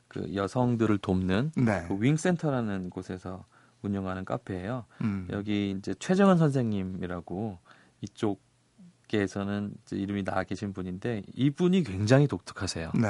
그 0.07 0.35
여성들을 0.35 0.97
돕는 0.99 1.51
네. 1.55 1.85
그 1.87 1.97
윙센터라는 1.99 2.89
곳에서 2.91 3.45
운영하는 3.81 4.25
카페예요. 4.25 4.85
음. 5.01 5.27
여기 5.31 5.71
이제 5.77 5.93
최정은 5.97 6.37
선생님이라고 6.37 7.57
이쪽에서는 8.01 9.73
이제 9.85 9.95
이름이 9.95 10.23
나와 10.23 10.43
계신 10.43 10.73
분인데 10.73 11.23
이분이 11.33 11.83
굉장히 11.83 12.27
독특하세요. 12.27 12.91
네. 12.95 13.07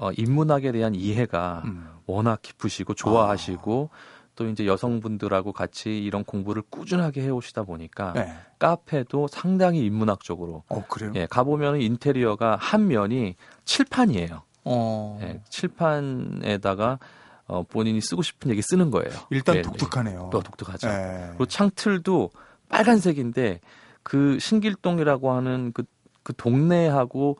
어, 0.00 0.10
인문학에 0.12 0.72
대한 0.72 0.94
이해가 0.94 1.62
음. 1.64 1.88
워낙 2.06 2.40
깊으시고 2.42 2.94
좋아하시고 2.94 3.90
또 4.36 4.46
이제 4.46 4.66
여성분들하고 4.66 5.52
같이 5.52 5.98
이런 5.98 6.22
공부를 6.24 6.62
꾸준하게 6.70 7.22
해오시다 7.22 7.64
보니까 7.64 8.12
네. 8.12 8.32
카페도 8.60 9.26
상당히 9.26 9.84
인문학적으로 9.84 10.62
어 10.68 10.84
그래요? 10.86 11.12
예, 11.16 11.26
가보면 11.26 11.80
인테리어가 11.80 12.56
한 12.60 12.86
면이 12.86 13.34
칠판이에요. 13.64 14.42
어. 14.64 15.18
예, 15.22 15.40
칠판에다가 15.48 17.00
어, 17.48 17.64
본인이 17.64 18.00
쓰고 18.00 18.22
싶은 18.22 18.50
얘기 18.52 18.62
쓰는 18.62 18.92
거예요. 18.92 19.10
일단 19.30 19.56
네, 19.56 19.62
독특하네요. 19.62 20.22
네. 20.24 20.30
또 20.30 20.40
독특하죠. 20.40 20.88
예. 20.88 21.26
그리고 21.30 21.46
창틀도 21.46 22.30
빨간색인데 22.68 23.60
그 24.04 24.38
신길동이라고 24.38 25.32
하는 25.32 25.72
그, 25.72 25.82
그 26.22 26.32
동네하고 26.36 27.38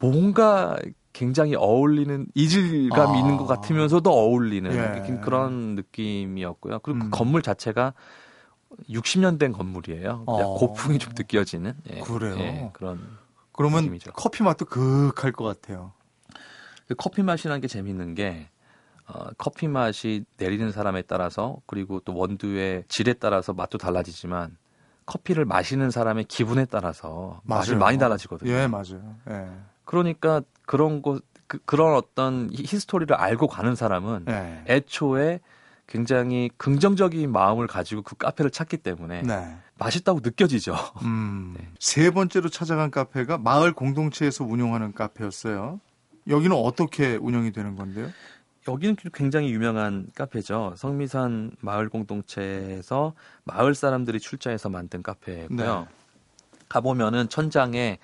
뭔가 0.00 0.76
굉장히 1.12 1.54
어울리는 1.56 2.26
이질감이 2.34 3.16
아. 3.16 3.20
있는 3.20 3.36
것 3.36 3.46
같으면서도 3.46 4.10
어울리는 4.12 4.70
예. 4.72 5.02
그- 5.06 5.20
그런 5.20 5.74
느낌이었고요. 5.74 6.78
그리고 6.80 6.98
음. 6.98 7.10
그 7.10 7.10
건물 7.10 7.42
자체가 7.42 7.94
60년 8.88 9.38
된 9.38 9.52
건물이에요. 9.52 10.24
어. 10.26 10.54
고풍이 10.54 10.98
좀 10.98 11.12
느껴지는 11.16 11.74
예, 11.92 12.00
그래요? 12.00 12.36
예, 12.38 12.70
그런 12.72 13.00
그러면 13.52 13.80
느낌이죠. 13.82 14.12
커피 14.12 14.42
맛도 14.42 14.64
극할 14.64 15.32
것 15.32 15.44
같아요. 15.44 15.92
그 16.86 16.94
커피 16.94 17.22
맛이라는 17.22 17.60
게 17.60 17.66
재밌는 17.68 18.14
게 18.14 18.48
어, 19.08 19.30
커피 19.36 19.66
맛이 19.66 20.24
내리는 20.36 20.70
사람에 20.70 21.02
따라서 21.02 21.58
그리고 21.66 21.98
또 22.00 22.14
원두의 22.14 22.84
질에 22.88 23.14
따라서 23.14 23.52
맛도 23.52 23.76
달라지지만 23.76 24.56
커피를 25.06 25.44
마시는 25.44 25.90
사람의 25.90 26.24
기분에 26.24 26.64
따라서 26.66 27.40
맛이 27.44 27.70
맞아요. 27.72 27.80
많이 27.80 27.98
달라지거든요. 27.98 28.50
예, 28.50 28.66
맞아요. 28.68 29.16
예. 29.28 29.48
그러니까 29.84 30.42
그런 30.70 31.02
거 31.02 31.18
그, 31.48 31.58
그런 31.64 31.96
어떤 31.96 32.48
히- 32.52 32.62
히스토리를 32.64 33.12
알고 33.16 33.48
가는 33.48 33.74
사람은 33.74 34.26
예. 34.28 34.62
애초에 34.68 35.40
굉장히 35.88 36.48
긍정적인 36.58 37.32
마음을 37.32 37.66
가지고 37.66 38.02
그 38.02 38.14
카페를 38.14 38.52
찾기 38.52 38.76
때문에 38.76 39.22
네. 39.22 39.56
맛있다고 39.80 40.20
느껴지죠. 40.22 40.76
음. 41.02 41.54
네. 41.58 41.68
세 41.80 42.12
번째로 42.12 42.50
찾아간 42.50 42.92
카페가 42.92 43.38
마을 43.38 43.72
공동체에서 43.72 44.44
운영하는 44.44 44.92
카페였어요. 44.92 45.80
여기는 46.28 46.56
어떻게 46.56 47.16
운영이 47.16 47.50
되는 47.50 47.74
건데요? 47.74 48.08
여기는 48.68 48.94
굉장히 49.12 49.50
유명한 49.50 50.06
카페죠. 50.14 50.74
성미산 50.76 51.50
마을 51.58 51.88
공동체에서 51.88 53.14
마을 53.42 53.74
사람들이 53.74 54.20
출자해서 54.20 54.68
만든 54.68 55.02
카페고요. 55.02 55.56
네. 55.80 55.86
가보면은 56.68 57.28
천장에 57.28 57.98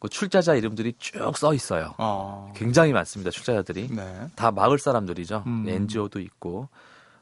그 0.00 0.08
출자자 0.08 0.54
이름들이 0.54 0.94
쭉 0.98 1.36
써 1.36 1.54
있어요. 1.54 1.94
아. 1.98 2.50
굉장히 2.56 2.92
많습니다. 2.92 3.30
출자자들이. 3.30 3.88
네. 3.94 4.26
다 4.34 4.50
마을 4.50 4.78
사람들이죠. 4.78 5.44
음. 5.46 5.66
NGO도 5.68 6.18
있고. 6.20 6.68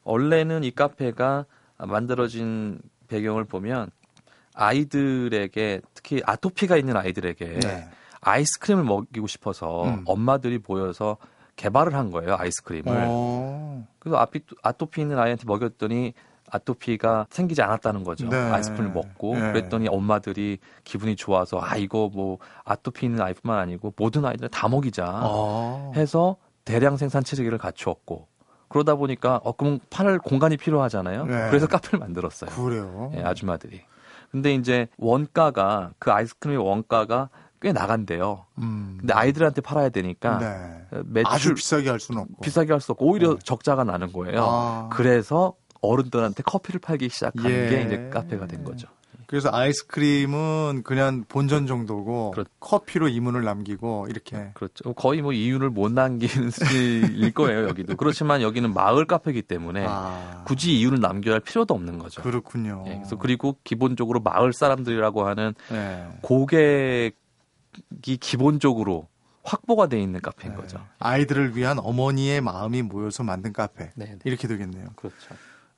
원래는 0.04 0.64
이 0.64 0.70
카페가 0.70 1.44
만들어진 1.78 2.80
배경을 3.08 3.44
보면 3.44 3.90
아이들에게 4.54 5.80
특히 5.94 6.22
아토피가 6.24 6.76
있는 6.76 6.96
아이들에게 6.96 7.60
네. 7.60 7.88
아이스크림을 8.20 8.84
먹이고 8.84 9.26
싶어서 9.26 9.84
음. 9.84 10.02
엄마들이 10.06 10.58
모여서 10.66 11.16
개발을 11.56 11.94
한 11.94 12.10
거예요. 12.10 12.36
아이스크림을. 12.38 13.04
어. 13.06 13.86
그래서 13.98 14.26
아토피 14.62 15.00
있는 15.00 15.18
아이한테 15.18 15.44
먹였더니 15.46 16.14
아토피가 16.50 17.26
생기지 17.30 17.62
않았다는 17.62 18.04
거죠. 18.04 18.28
네. 18.28 18.36
아이스크림을 18.36 18.92
먹고 18.92 19.34
네. 19.34 19.40
그랬더니 19.52 19.88
엄마들이 19.88 20.58
기분이 20.84 21.16
좋아서 21.16 21.60
아 21.60 21.76
이거 21.76 22.10
뭐 22.12 22.38
아토피 22.64 23.06
있는 23.06 23.20
아이뿐만 23.20 23.58
아니고 23.58 23.94
모든 23.96 24.24
아이들 24.24 24.48
다 24.48 24.68
먹이자 24.68 25.04
아. 25.06 25.92
해서 25.94 26.36
대량 26.64 26.96
생산 26.96 27.24
체계를 27.24 27.58
갖추었고 27.58 28.26
그러다 28.68 28.94
보니까 28.96 29.40
어 29.44 29.52
그럼 29.52 29.78
팔 29.90 30.18
공간이 30.18 30.56
필요하잖아요. 30.56 31.24
네. 31.26 31.46
그래서 31.48 31.66
카페를 31.66 31.98
만들었어요. 31.98 32.50
그래요. 32.50 33.12
예, 33.16 33.22
아줌마들이. 33.22 33.80
근데 34.30 34.52
이제 34.54 34.88
원가가 34.98 35.92
그 35.98 36.12
아이스크림의 36.12 36.62
원가가 36.62 37.30
꽤 37.62 37.72
나간대요. 37.72 38.44
음. 38.58 38.98
근데 39.00 39.14
아이들한테 39.14 39.62
팔아야 39.62 39.88
되니까 39.88 40.38
네. 40.38 41.00
매출 41.06 41.32
아주 41.32 41.54
비싸게 41.54 41.88
할 41.88 41.98
수는 41.98 42.20
없고. 42.22 42.40
비싸게 42.42 42.70
할 42.72 42.80
수 42.80 42.92
없고 42.92 43.06
오히려 43.06 43.30
네. 43.34 43.36
적자가 43.42 43.84
나는 43.84 44.12
거예요. 44.12 44.44
아. 44.46 44.88
그래서 44.92 45.54
어른들한테 45.80 46.42
커피를 46.42 46.80
팔기 46.80 47.08
시작한 47.08 47.50
예. 47.50 47.68
게 47.68 47.82
이제 47.82 48.10
카페가 48.12 48.46
된 48.46 48.64
거죠. 48.64 48.88
그래서 49.26 49.50
아이스크림은 49.52 50.84
그냥 50.84 51.24
본전 51.28 51.66
정도고 51.66 52.30
그렇- 52.30 52.46
커피로 52.60 53.08
이문을 53.08 53.42
남기고 53.44 54.06
이렇게. 54.08 54.52
그렇죠. 54.54 54.94
거의 54.94 55.20
뭐 55.20 55.34
이윤을 55.34 55.68
못 55.68 55.92
남기는 55.92 56.48
수준일 57.20 57.32
거예요, 57.34 57.68
여기도. 57.68 57.94
그렇지만 57.96 58.40
여기는 58.40 58.72
마을 58.72 59.04
카페이기 59.04 59.42
때문에 59.42 59.84
아. 59.86 60.44
굳이 60.46 60.78
이윤을 60.80 61.00
남겨야 61.00 61.34
할 61.34 61.40
필요도 61.40 61.74
없는 61.74 61.98
거죠. 61.98 62.22
그렇군요. 62.22 62.84
예, 62.86 62.94
그래서 62.94 63.16
그리고 63.16 63.58
기본적으로 63.64 64.20
마을 64.20 64.54
사람들이라고 64.54 65.26
하는 65.26 65.54
네. 65.70 66.08
고객이 66.22 67.12
기본적으로 68.20 69.08
확보가 69.44 69.88
돼 69.88 70.00
있는 70.00 70.20
카페인 70.20 70.54
네. 70.54 70.60
거죠. 70.60 70.78
아이들을 70.98 71.54
위한 71.56 71.78
어머니의 71.78 72.40
마음이 72.40 72.82
모여서 72.82 73.22
만든 73.24 73.52
카페. 73.52 73.90
네, 73.94 74.06
네. 74.06 74.18
이렇게 74.24 74.48
되겠네요. 74.48 74.88
그렇죠. 74.96 75.16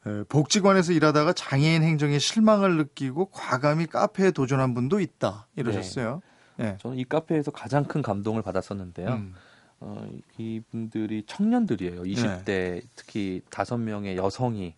에, 0.06 0.24
복지관에서 0.28 0.92
일하다가 0.92 1.32
장애인 1.32 1.82
행정에 1.82 2.18
실망을 2.18 2.76
느끼고 2.76 3.26
과감히 3.26 3.86
카페에 3.86 4.30
도전한 4.30 4.74
분도 4.74 5.00
있다. 5.00 5.46
이러셨어요. 5.56 6.22
네. 6.56 6.76
저는 6.78 6.98
이 6.98 7.04
카페에서 7.04 7.50
가장 7.50 7.84
큰 7.84 8.02
감동을 8.02 8.42
받았었는데요. 8.42 9.08
음. 9.08 9.34
어, 9.80 10.06
이분들이 10.36 11.24
청년들이에요. 11.26 12.02
20대 12.02 12.82
특히 12.96 13.40
다섯 13.50 13.78
명의 13.78 14.16
여성이 14.16 14.74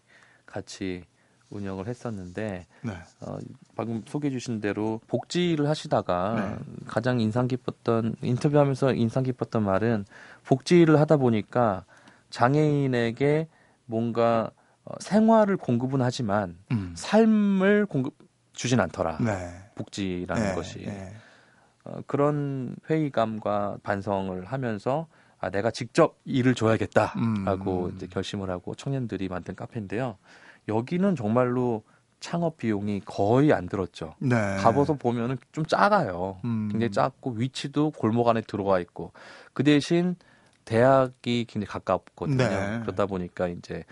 같이 0.47 1.05
운영을 1.51 1.87
했었는데 1.87 2.67
네. 2.83 2.93
어, 3.21 3.39
방금 3.77 4.03
소개해 4.07 4.33
주신 4.33 4.61
대로 4.61 5.01
복지를 5.07 5.69
하시다가 5.69 6.35
네. 6.37 6.75
가장 6.87 7.21
인상 7.21 7.47
깊었던 7.47 8.17
인터뷰하면서 8.23 8.95
인상 8.95 9.23
깊었던 9.23 9.63
말은 9.63 10.05
복지를 10.45 10.99
하다 11.01 11.19
보니까 11.19 11.85
장애인에게 12.31 13.49
뭔가 13.87 14.51
어, 14.85 14.95
생활을 15.01 15.57
공급은 15.57 16.03
하지만 16.03 16.57
음. 16.73 16.93
삶을 16.97 17.87
공급 17.87 18.15
주진 18.53 18.81
않더라. 18.81 19.19
네. 19.21 19.71
복지라는 19.75 20.43
네, 20.43 20.55
것이 20.55 20.79
네. 20.85 21.15
어, 21.85 22.01
그런 22.07 22.77
회의감과 22.89 23.79
반성을 23.83 24.45
하면서 24.45 25.07
아, 25.39 25.51
내가 25.51 25.71
직접 25.71 26.19
일을 26.25 26.55
줘야겠다라고 26.55 27.87
음. 27.87 27.93
이제 27.97 28.07
결심을 28.07 28.51
하고 28.51 28.75
청년들이 28.75 29.29
만든 29.29 29.57
카페인데요. 29.57 30.17
여기는 30.69 31.17
정말로 31.17 31.83
창업 32.21 32.57
비용이 32.57 33.03
거의 33.05 33.53
안 33.53 33.69
들었죠. 33.69 34.15
네. 34.21 34.37
가봐서 34.59 34.95
보면은 34.95 35.37
좀 35.51 35.67
작아요. 35.67 36.39
음. 36.45 36.69
굉장히 36.71 36.93
작고 36.93 37.33
위치도 37.33 37.91
골목 37.91 38.29
안에 38.29 38.43
들어와 38.43 38.79
있고 38.79 39.13
그 39.53 39.65
대신 39.65 40.15
대학이 40.65 41.47
굉장히 41.49 41.67
가깝거든요. 41.67 42.37
네. 42.37 42.81
그러다 42.83 43.07
보니까 43.07 43.49
이제 43.49 43.79
어, 43.79 43.83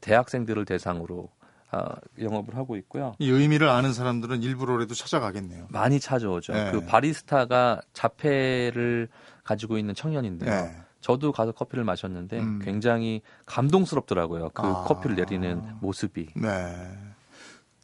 대학생들을 0.00 0.64
대상으로 0.64 1.30
아, 1.70 1.94
영업을 2.18 2.56
하고 2.56 2.76
있고요. 2.76 3.14
이 3.18 3.30
의미를 3.30 3.68
아는 3.68 3.92
사람들은 3.92 4.42
일부러라도 4.42 4.94
찾아가겠네요. 4.94 5.66
많이 5.68 6.00
찾아오죠. 6.00 6.52
네. 6.54 6.72
그 6.72 6.84
바리스타가 6.86 7.82
자폐를 7.92 9.08
가지고 9.44 9.76
있는 9.76 9.94
청년인데요. 9.94 10.50
네. 10.50 10.76
저도 11.00 11.30
가서 11.32 11.52
커피를 11.52 11.84
마셨는데 11.84 12.38
음. 12.40 12.60
굉장히 12.64 13.20
감동스럽더라고요. 13.46 14.50
그 14.50 14.62
아. 14.62 14.84
커피를 14.84 15.16
내리는 15.16 15.62
모습이. 15.80 16.28
네. 16.34 16.98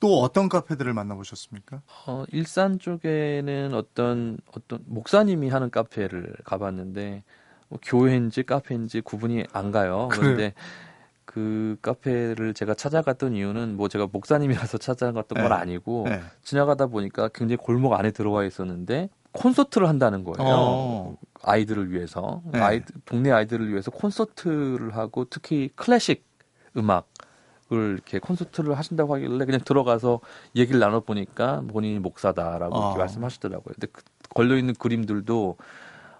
또 0.00 0.20
어떤 0.20 0.48
카페들을 0.48 0.92
만나보셨습니까? 0.92 1.80
어, 2.06 2.24
일산 2.32 2.78
쪽에는 2.78 3.72
어떤 3.74 4.38
어떤 4.54 4.80
목사님이 4.86 5.48
하는 5.48 5.70
카페를 5.70 6.34
가봤는데 6.44 7.22
뭐 7.68 7.78
교회인지 7.82 8.42
카페인지 8.42 9.00
구분이 9.00 9.44
안 9.52 9.70
가요. 9.70 10.08
그래요? 10.10 10.34
그런데 10.34 10.54
그 11.34 11.76
카페를 11.82 12.54
제가 12.54 12.74
찾아갔던 12.74 13.34
이유는 13.34 13.76
뭐 13.76 13.88
제가 13.88 14.06
목사님이라서 14.12 14.78
찾아갔던 14.78 15.36
건 15.36 15.48
네. 15.48 15.54
아니고 15.56 16.06
네. 16.08 16.20
지나가다 16.44 16.86
보니까 16.86 17.28
굉장히 17.34 17.56
골목 17.56 17.92
안에 17.94 18.12
들어와 18.12 18.44
있었는데 18.44 19.08
콘서트를 19.32 19.88
한다는 19.88 20.22
거예요. 20.22 20.36
어. 20.38 21.16
아이들을 21.42 21.90
위해서 21.90 22.40
네. 22.52 22.60
아이 22.60 22.82
동네 23.04 23.32
아이들을 23.32 23.68
위해서 23.68 23.90
콘서트를 23.90 24.94
하고 24.96 25.24
특히 25.28 25.70
클래식 25.74 26.24
음악 26.76 27.08
을 27.72 27.94
이렇게 27.94 28.20
콘서트를 28.20 28.78
하신다고 28.78 29.16
하길래 29.16 29.44
그냥 29.44 29.58
들어가서 29.64 30.20
얘기를 30.54 30.78
나눠 30.78 31.00
보니까 31.00 31.62
본인이 31.66 31.98
목사다라고 31.98 32.76
어. 32.76 32.96
말씀하시더라고요. 32.96 33.74
근데 33.74 33.88
그 33.90 34.02
걸려 34.28 34.56
있는 34.56 34.74
그림들도 34.74 35.56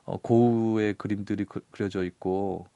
어, 0.07 0.17
고우의 0.17 0.95
그림들이 0.95 1.45
그, 1.45 1.61
려져 1.79 2.03
있고 2.03 2.67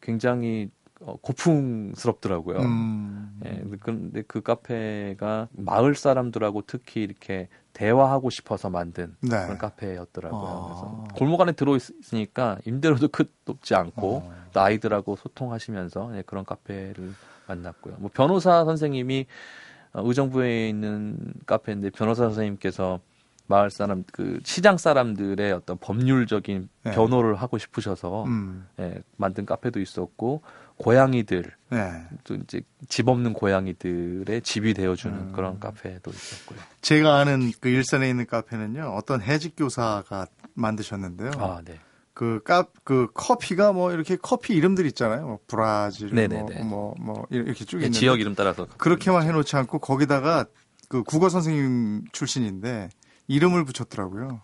굉장히 0.00 0.70
어, 1.06 1.16
고풍스럽더라고요. 1.20 2.60
음. 2.60 3.40
예, 3.44 3.62
근데 3.80 4.22
그 4.22 4.40
카페가 4.40 5.48
마을 5.52 5.94
사람들하고 5.94 6.62
특히 6.66 7.02
이렇게 7.02 7.48
대화하고 7.74 8.30
싶어서 8.30 8.70
만든 8.70 9.14
네. 9.20 9.42
그런 9.42 9.58
카페였더라고요. 9.58 10.40
아. 10.40 10.64
그래서 10.64 11.08
골목 11.14 11.40
안에 11.42 11.52
들어 11.52 11.76
있으니까 11.76 12.58
임대료도 12.64 13.08
크 13.08 13.30
높지 13.44 13.74
않고 13.74 14.16
어. 14.16 14.34
또 14.52 14.60
아이들하고 14.60 15.16
소통하시면서 15.16 16.16
예, 16.16 16.22
그런 16.22 16.44
카페를 16.44 17.12
만났고요. 17.46 17.96
뭐 17.98 18.10
변호사 18.12 18.64
선생님이 18.64 19.26
어, 19.92 20.02
의정부에 20.06 20.68
있는 20.70 21.34
카페인데 21.44 21.90
변호사 21.90 22.24
선생님께서 22.24 23.00
마을 23.46 23.70
사람 23.70 24.04
그 24.10 24.40
시장 24.42 24.78
사람들의 24.78 25.52
어떤 25.52 25.76
법률적인 25.76 26.68
네. 26.84 26.90
변호를 26.92 27.34
하고 27.34 27.58
싶으셔서 27.58 28.24
음. 28.24 28.66
예, 28.80 29.02
만든 29.16 29.44
카페도 29.44 29.80
있었고 29.80 30.40
고양이들 30.76 31.52
네. 31.70 32.04
또 32.24 32.34
이제 32.34 32.62
집 32.88 33.08
없는 33.08 33.32
고양이들의 33.32 34.42
집이 34.42 34.74
되어주는 34.74 35.18
음. 35.18 35.32
그런 35.32 35.58
카페도 35.58 36.10
있었고요. 36.10 36.58
제가 36.80 37.16
아는 37.18 37.52
그 37.60 37.68
일산에 37.68 38.08
있는 38.08 38.26
카페는요, 38.26 38.94
어떤 38.96 39.22
해직 39.22 39.54
교사가 39.56 40.26
만드셨는데요. 40.54 41.30
아, 41.38 41.62
네. 41.64 41.78
그 42.12 42.40
카, 42.44 42.66
그 42.84 43.08
커피가 43.12 43.72
뭐 43.72 43.92
이렇게 43.92 44.16
커피 44.16 44.54
이름들 44.54 44.86
있잖아요. 44.86 45.26
뭐 45.26 45.38
브라질, 45.48 46.08
뭐, 46.08 46.14
네네네. 46.14 46.62
뭐, 46.62 46.94
뭐 47.00 47.26
이렇게 47.30 47.64
쭉 47.64 47.78
예, 47.78 47.86
있는데 47.86 47.98
지역 47.98 48.20
이름 48.20 48.36
따라서 48.36 48.68
그렇게만 48.78 49.24
해놓지 49.24 49.56
않고 49.56 49.80
거기다가 49.80 50.46
그 50.88 51.02
국어 51.02 51.28
선생님 51.28 52.04
출신인데 52.12 52.88
이름을 53.26 53.64
붙였더라고요. 53.64 54.42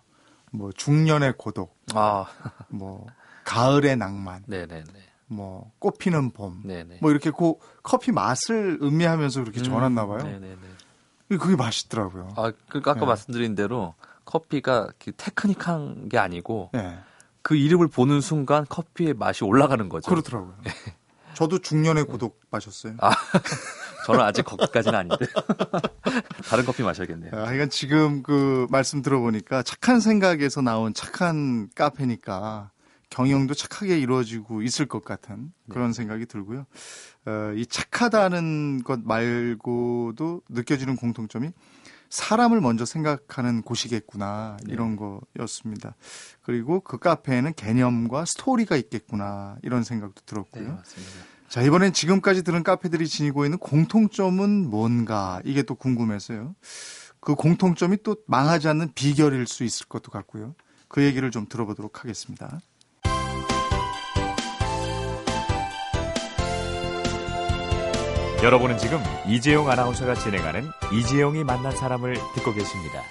뭐 0.52 0.72
중년의 0.72 1.34
고독, 1.38 1.78
아, 1.94 2.26
뭐 2.68 3.06
가을의 3.44 3.96
낭만, 3.96 4.42
네네네. 4.48 5.09
뭐 5.30 5.70
꽃피는 5.78 6.32
봄, 6.32 6.60
네네. 6.64 6.98
뭐 7.00 7.10
이렇게 7.12 7.30
그 7.30 7.54
커피 7.82 8.10
맛을 8.10 8.78
음미하면서 8.82 9.42
그렇게 9.42 9.62
적어놨나 9.62 10.06
봐요. 10.06 10.18
음, 10.24 10.24
네네네. 10.24 11.38
그게 11.38 11.54
맛있더라고요. 11.54 12.34
아, 12.36 12.52
그러니까 12.68 12.90
아까 12.90 13.00
네. 13.00 13.06
말씀드린 13.06 13.54
대로 13.54 13.94
커피가 14.24 14.88
그 14.98 15.12
테크닉한 15.16 16.08
게 16.08 16.18
아니고 16.18 16.70
네. 16.72 16.98
그 17.42 17.54
이름을 17.54 17.86
보는 17.86 18.20
순간 18.20 18.66
커피의 18.68 19.14
맛이 19.14 19.44
올라가는 19.44 19.88
거죠. 19.88 20.10
그렇더라고요. 20.10 20.54
저도 21.34 21.60
중년의 21.60 22.04
고독 22.04 22.40
마셨어요. 22.50 22.94
아, 22.98 23.10
저는 24.06 24.20
아직 24.20 24.44
거기까지는 24.44 24.98
아닌데 24.98 25.26
다른 26.50 26.64
커피 26.64 26.82
마셔야겠네요. 26.82 27.30
아, 27.34 27.46
하여간 27.46 27.70
지금 27.70 28.24
그 28.24 28.66
말씀 28.68 29.00
들어보니까 29.00 29.62
착한 29.62 30.00
생각에서 30.00 30.60
나온 30.60 30.92
착한 30.92 31.68
카페니까 31.76 32.72
경영도 33.10 33.54
착하게 33.54 33.98
이루어지고 33.98 34.62
있을 34.62 34.86
것 34.86 35.04
같은 35.04 35.52
그런 35.68 35.92
생각이 35.92 36.26
들고요. 36.26 36.64
어, 37.26 37.52
이 37.56 37.66
착하다는 37.66 38.84
것 38.84 39.00
말고도 39.00 40.42
느껴지는 40.48 40.96
공통점이 40.96 41.50
사람을 42.08 42.60
먼저 42.60 42.84
생각하는 42.84 43.62
곳이겠구나 43.62 44.56
이런 44.68 44.96
거였습니다. 44.96 45.94
그리고 46.42 46.80
그 46.80 46.98
카페에는 46.98 47.54
개념과 47.54 48.24
스토리가 48.24 48.76
있겠구나 48.76 49.56
이런 49.62 49.84
생각도 49.84 50.14
네, 50.14 50.26
들었고요. 50.26 50.74
맞습니다. 50.74 51.12
자, 51.48 51.62
이번엔 51.62 51.92
지금까지 51.92 52.44
들은 52.44 52.62
카페들이 52.62 53.08
지니고 53.08 53.44
있는 53.44 53.58
공통점은 53.58 54.70
뭔가 54.70 55.40
이게 55.44 55.62
또 55.62 55.74
궁금해서요. 55.74 56.54
그 57.20 57.34
공통점이 57.34 57.98
또 58.02 58.16
망하지 58.26 58.68
않는 58.68 58.92
비결일 58.94 59.46
수 59.46 59.64
있을 59.64 59.86
것도 59.86 60.10
같고요. 60.10 60.54
그 60.88 61.02
얘기를 61.04 61.30
좀 61.30 61.46
들어보도록 61.48 62.02
하겠습니다. 62.02 62.60
여러분은 68.42 68.78
지금 68.78 68.98
이재용 69.26 69.68
아나운서가 69.68 70.14
진행하는 70.14 70.66
이재용이 70.94 71.44
만난 71.44 71.76
사람을 71.76 72.14
듣고 72.34 72.54
계십니다. 72.54 73.02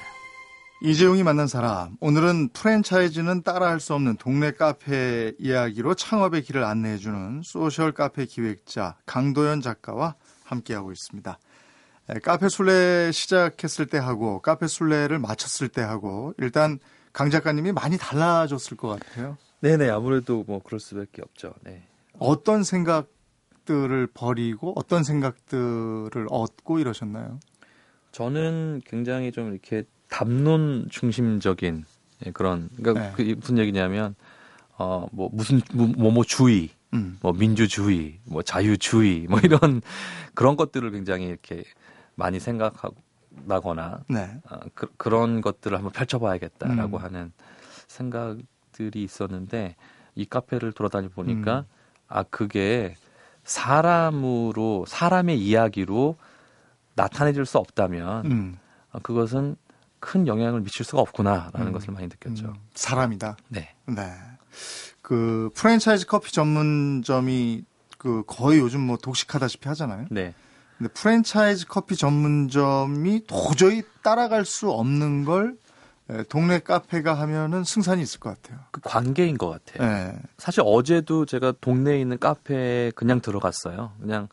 이재용이 0.82 1.22
만난 1.22 1.46
사람. 1.46 1.98
오늘은 2.00 2.50
프랜차이즈는 2.50 3.44
따라할 3.44 3.80
수 3.80 3.94
없는 3.94 4.18
동네 4.18 4.50
카페 4.50 5.34
이야기로 5.38 5.94
창업의 5.94 6.42
길을 6.42 6.63
안내해주는 6.63 7.44
소셜 7.44 7.92
카페 7.92 8.26
기획자 8.26 8.96
강도현 9.06 9.62
작가와 9.62 10.15
함께하고 10.46 10.92
있습니다. 10.92 11.38
에, 12.10 12.20
카페 12.24 12.50
술래 12.50 13.12
시작했을 13.12 13.86
때 13.86 14.00
하고 14.00 14.42
카페 14.42 14.65
술래를 14.65 15.20
마쳤을 15.20 15.68
때 15.68 15.84
하고 15.84 16.34
일단 16.39 16.80
강 17.13 17.30
작가님이 17.30 17.72
많이 17.72 18.00
달라졌을 18.00 18.78
것 18.78 18.88
같아요. 18.88 19.38
네네 19.60 19.92
아무래도 19.92 20.44
뭐 20.48 20.60
그럴 20.63 20.80
수밖에 20.80 21.22
없죠. 21.22 21.54
네. 21.63 21.84
어떤 22.18 22.63
생각 22.63 23.18
들을 23.69 24.08
버리고 24.08 24.73
어떤 24.75 25.03
생각들을 25.03 26.25
얻고 26.32 26.79
이러셨나요? 26.79 27.39
저는 28.12 28.82
굉장히 28.84 29.32
좀 29.32 29.51
이렇게 29.51 29.84
담론 30.10 30.88
중심적인 30.89 31.86
예, 32.25 32.32
그런 32.32 32.69
그러니까 32.77 33.12
네. 33.12 33.13
그 33.15 33.36
무슨 33.38 33.60
얘기냐면 33.60 34.15
어뭐 34.77 35.29
무슨 35.32 35.62
뭐뭐 35.75 36.23
주의 36.23 36.71
음. 36.95 37.19
뭐 37.21 37.32
민주주의, 37.32 38.19
뭐 38.25 38.41
자유주의, 38.41 39.27
뭐 39.29 39.39
이런 39.43 39.84
그런 40.34 40.55
것들을 40.55 40.89
굉장히 40.89 41.27
이렇게 41.27 41.63
많이 42.15 42.39
생각하거나 42.39 44.03
네. 44.10 44.41
어, 44.49 44.60
그, 44.73 45.10
런 45.10 45.41
것들을 45.41 45.77
한번 45.77 45.91
펼쳐봐야겠다라고 45.91 46.97
음. 46.97 47.03
하는 47.03 47.32
생각들이 47.88 49.03
있었는데 49.03 49.75
이 50.15 50.25
카페를 50.25 50.71
돌아다니 50.71 51.10
보니까 51.10 51.60
음. 51.60 51.63
아 52.08 52.23
그게 52.23 52.95
사람으로 53.50 54.86
사람의 54.88 55.40
이야기로 55.40 56.16
나타내질 56.94 57.46
수 57.46 57.58
없다면 57.58 58.26
음. 58.26 58.60
어, 58.92 59.00
그것은 59.00 59.56
큰 60.00 60.28
영향을 60.28 60.62
미칠 60.62 60.86
수가 60.86 61.02
없구나라는 61.02 61.68
음. 61.68 61.72
것을 61.72 61.92
많이 61.92 62.08
느꼈죠. 62.08 62.46
음. 62.48 62.54
사람이다. 62.76 63.38
네. 63.48 63.74
네. 63.88 64.14
그 65.02 65.50
프랜차이즈 65.56 66.06
커피 66.06 66.32
전문점이 66.32 67.66
그 67.98 68.24
거의 68.28 68.60
요즘 68.60 68.82
뭐 68.82 68.98
독식하다시피 68.98 69.68
하잖아요. 69.68 70.06
네. 70.12 70.34
근데 70.78 70.94
프랜차이즈 70.94 71.66
커피 71.68 71.96
전문점이 71.96 73.26
도저히 73.26 73.82
따라갈 74.04 74.46
수 74.46 74.70
없는 74.70 75.26
걸 75.26 75.50
에, 75.50 75.56
동네 76.30 76.60
카페가 76.60 77.13
하면은 77.13 77.63
승산이 77.63 78.02
있을 78.02 78.19
것 78.19 78.30
같아요. 78.30 78.60
그 78.72 78.82
관계인 78.84 79.38
것 79.38 79.50
같아요. 79.50 79.88
네. 79.88 80.19
사실 80.38 80.63
어제도 80.65 81.26
제가 81.26 81.54
동네에 81.62 82.00
있는 82.00 82.17
카페에 82.17 82.91
그냥 82.95 83.22
들어갔어요. 83.22 83.91
그냥 84.00 84.28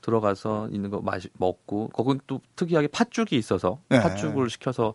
들어가서 0.00 0.68
있는 0.70 0.90
거 0.90 1.00
마시, 1.00 1.28
먹고 1.34 1.88
거긴 1.88 2.20
또 2.26 2.40
특이하게 2.56 2.88
팥죽이 2.88 3.36
있어서 3.36 3.80
네. 3.90 4.00
팥죽을 4.00 4.48
시켜서 4.48 4.94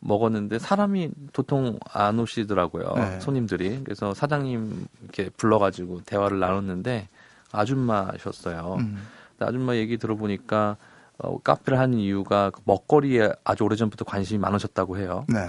먹었는데 0.00 0.58
사람이 0.58 1.10
도통 1.32 1.78
안 1.90 2.18
오시더라고요. 2.18 2.92
네. 2.94 3.20
손님들이. 3.20 3.80
그래서 3.82 4.12
사장님 4.12 4.86
이렇게 5.02 5.30
불러가지고 5.30 6.02
대화를 6.02 6.40
나눴는데 6.40 7.08
아줌마셨어요. 7.52 8.76
음. 8.80 9.02
아줌마 9.40 9.76
얘기 9.76 9.96
들어보니까 9.96 10.76
어, 11.18 11.38
카페를 11.38 11.78
하는 11.78 11.98
이유가 11.98 12.50
그 12.50 12.60
먹거리에 12.64 13.30
아주 13.44 13.64
오래전부터 13.64 14.04
관심이 14.04 14.38
많으셨다고 14.38 14.98
해요. 14.98 15.24
네. 15.28 15.40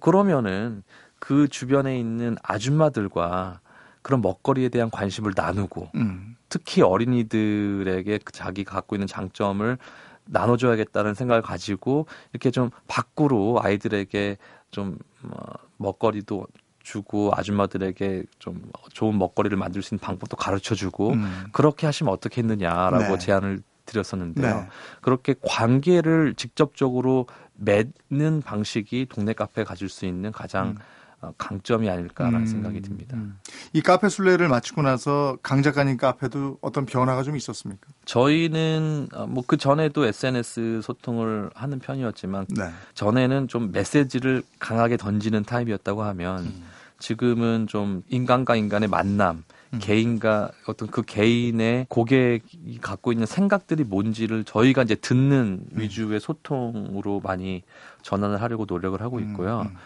그러면은 0.00 0.82
그 1.18 1.48
주변에 1.48 1.98
있는 1.98 2.36
아줌마들과 2.42 3.60
그런 4.02 4.20
먹거리에 4.20 4.68
대한 4.68 4.90
관심을 4.90 5.32
나누고 5.34 5.90
음. 5.96 6.36
특히 6.48 6.82
어린이들에게 6.82 8.18
그 8.18 8.32
자기가 8.32 8.74
갖고 8.74 8.94
있는 8.94 9.06
장점을 9.06 9.78
나눠줘야겠다는 10.26 11.14
생각을 11.14 11.42
가지고 11.42 12.06
이렇게 12.32 12.50
좀 12.50 12.70
밖으로 12.86 13.58
아이들에게 13.62 14.36
좀 14.70 14.98
어, 15.22 15.36
먹거리도 15.78 16.46
주고 16.82 17.32
아줌마들에게 17.34 18.24
좀 18.38 18.70
좋은 18.92 19.18
먹거리를 19.18 19.56
만들 19.56 19.82
수 19.82 19.94
있는 19.94 20.04
방법도 20.04 20.36
가르쳐 20.36 20.74
주고 20.74 21.10
음. 21.10 21.46
그렇게 21.52 21.86
하시면 21.86 22.12
어떻겠느냐라고 22.12 23.16
네. 23.16 23.18
제안을 23.18 23.62
드렸었는데요. 23.86 24.56
네. 24.56 24.68
그렇게 25.00 25.34
관계를 25.40 26.34
직접적으로 26.36 27.26
맺는 27.54 28.42
방식이 28.44 29.06
동네 29.08 29.32
카페에 29.32 29.64
가질 29.64 29.88
수 29.88 30.04
있는 30.04 30.32
가장 30.32 30.68
음. 30.68 30.76
어, 31.22 31.32
강점이 31.38 31.88
아닐까라는 31.88 32.40
음, 32.40 32.46
생각이 32.46 32.82
듭니다. 32.82 33.16
음. 33.16 33.38
이 33.72 33.80
카페 33.80 34.10
순례를 34.10 34.48
마치고 34.48 34.82
나서 34.82 35.38
강 35.42 35.62
작가님 35.62 35.96
카페도 35.96 36.58
어떤 36.60 36.84
변화가 36.84 37.22
좀 37.22 37.36
있었습니까? 37.36 37.88
저희는 38.04 39.08
뭐 39.28 39.42
그 39.46 39.56
전에도 39.56 40.04
SNS 40.04 40.82
소통을 40.82 41.48
하는 41.54 41.78
편이었지만 41.78 42.46
네. 42.50 42.68
전에는 42.92 43.48
좀 43.48 43.72
메시지를 43.72 44.42
강하게 44.58 44.98
던지는 44.98 45.44
타입이었다고 45.44 46.02
하면 46.02 46.52
지금은 46.98 47.66
좀 47.66 48.02
인간과 48.08 48.56
인간의 48.56 48.88
만남, 48.88 49.44
음. 49.74 49.78
개인과 49.80 50.50
어떤 50.66 50.88
그 50.88 51.02
개인의 51.02 51.86
고객이 51.88 52.78
갖고 52.80 53.12
있는 53.12 53.26
생각들이 53.26 53.84
뭔지를 53.84 54.44
저희가 54.44 54.82
이제 54.82 54.94
듣는 54.94 55.66
음. 55.72 55.80
위주의 55.80 56.18
소통으로 56.20 57.20
많이 57.20 57.62
전환을 58.02 58.40
하려고 58.40 58.66
노력을 58.68 59.00
하고 59.00 59.20
있고요. 59.20 59.62
음, 59.62 59.66
음. 59.66 59.76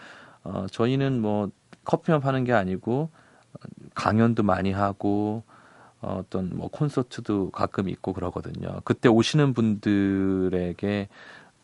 어, 0.43 0.65
저희는 0.71 1.21
뭐 1.21 1.49
커피만 1.83 2.21
파는 2.21 2.43
게 2.43 2.53
아니고 2.53 3.09
어, 3.53 3.57
강연도 3.95 4.43
많이 4.43 4.71
하고 4.71 5.43
어, 6.01 6.17
어떤 6.19 6.49
뭐 6.53 6.67
콘서트도 6.67 7.51
가끔 7.51 7.89
있고 7.89 8.13
그러거든요. 8.13 8.81
그때 8.83 9.09
오시는 9.09 9.53
분들에게 9.53 11.07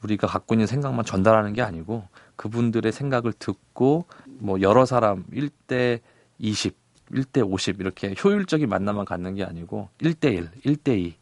우리가 0.03 0.27
갖고 0.27 0.53
있는 0.53 0.67
생각만 0.67 1.06
전달하는 1.06 1.53
게 1.53 1.62
아니고 1.62 2.08
그분들의 2.36 2.91
생각을 2.91 3.34
듣고 3.34 4.06
뭐 4.39 4.62
여러 4.62 4.86
사람 4.86 5.25
1대 5.34 6.01
20, 6.38 6.75
1대 7.12 7.46
50 7.46 7.80
이렇게 7.80 8.15
효율적인 8.22 8.67
만남만 8.70 9.06
갖는 9.06 9.36
게 9.36 9.43
아니고 9.43 9.89
1대 10.00 10.34
1, 10.34 10.50
1대 10.65 11.00
2 11.00 11.15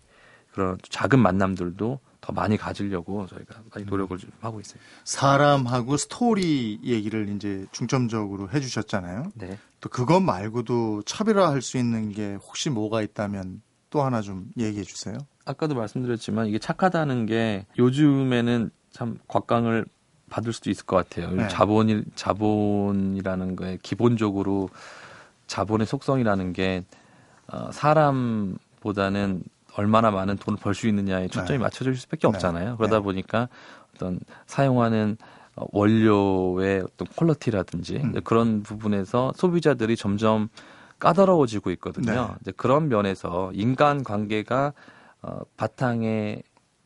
그런 0.51 0.77
작은 0.89 1.19
만남들도 1.19 1.99
더 2.21 2.33
많이 2.33 2.57
가지려고 2.57 3.27
저희가 3.27 3.61
많이 3.71 3.85
노력을 3.85 4.17
좀 4.17 4.31
하고 4.39 4.59
있어요. 4.59 4.79
사람하고 5.03 5.95
스토리 5.97 6.79
얘기를 6.83 7.29
이제 7.29 7.67
중점적으로 7.71 8.49
해주셨잖아요. 8.49 9.31
네. 9.35 9.59
또 9.79 9.89
그것 9.89 10.21
말고도 10.21 11.03
차별화할 11.03 11.61
수 11.61 11.77
있는 11.77 12.11
게 12.11 12.35
혹시 12.35 12.71
뭐가 12.71 13.03
있다면 13.03 13.61
또 13.91 14.01
하나 14.01 14.21
좀 14.21 14.49
얘기해 14.57 14.83
주세요. 14.83 15.17
아까도 15.45 15.75
말씀드렸지만 15.75 16.47
이게 16.47 16.57
착하다는 16.57 17.27
게 17.27 17.67
요즘에는 17.77 18.71
참 18.91 19.19
곽강을 19.27 19.85
받을 20.29 20.51
수도 20.51 20.71
있을 20.71 20.85
것 20.85 20.95
같아요. 20.95 21.29
네. 21.31 21.47
자본이 21.47 22.03
자본이라는 22.15 23.55
거에 23.55 23.77
기본적으로 23.83 24.69
자본의 25.47 25.87
속성이라는 25.87 26.53
게 26.53 26.83
어, 27.47 27.71
사람보다는 27.71 29.43
얼마나 29.75 30.09
많은 30.11 30.37
돈을 30.37 30.57
벌 30.59 30.73
수 30.73 30.87
있느냐에 30.87 31.27
초점이 31.27 31.57
네. 31.57 31.63
맞춰질 31.63 31.95
수밖에 31.95 32.27
없잖아요. 32.27 32.77
그러다 32.77 32.97
네. 32.97 33.03
보니까 33.03 33.49
어떤 33.95 34.19
사용하는 34.47 35.17
어, 35.55 35.65
원료의 35.71 36.81
어떤 36.81 37.07
퀄리티라든지 37.15 37.97
음. 37.97 38.13
그런 38.23 38.63
부분에서 38.63 39.33
소비자들이 39.35 39.95
점점 39.95 40.49
까다로워지고 40.99 41.71
있거든요. 41.71 42.11
네. 42.29 42.35
이제 42.41 42.51
그런 42.55 42.87
면에서 42.87 43.51
인간 43.53 44.03
관계가 44.03 44.73
어, 45.21 45.39
바탕에 45.57 46.41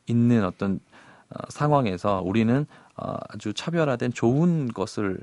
있는 0.07 0.43
어떤 0.45 0.79
어, 1.29 1.39
상황에서 1.49 2.21
우리는 2.25 2.65
어, 2.97 3.15
아주 3.29 3.53
차별화된 3.53 4.13
좋은 4.13 4.67
것을 4.69 5.19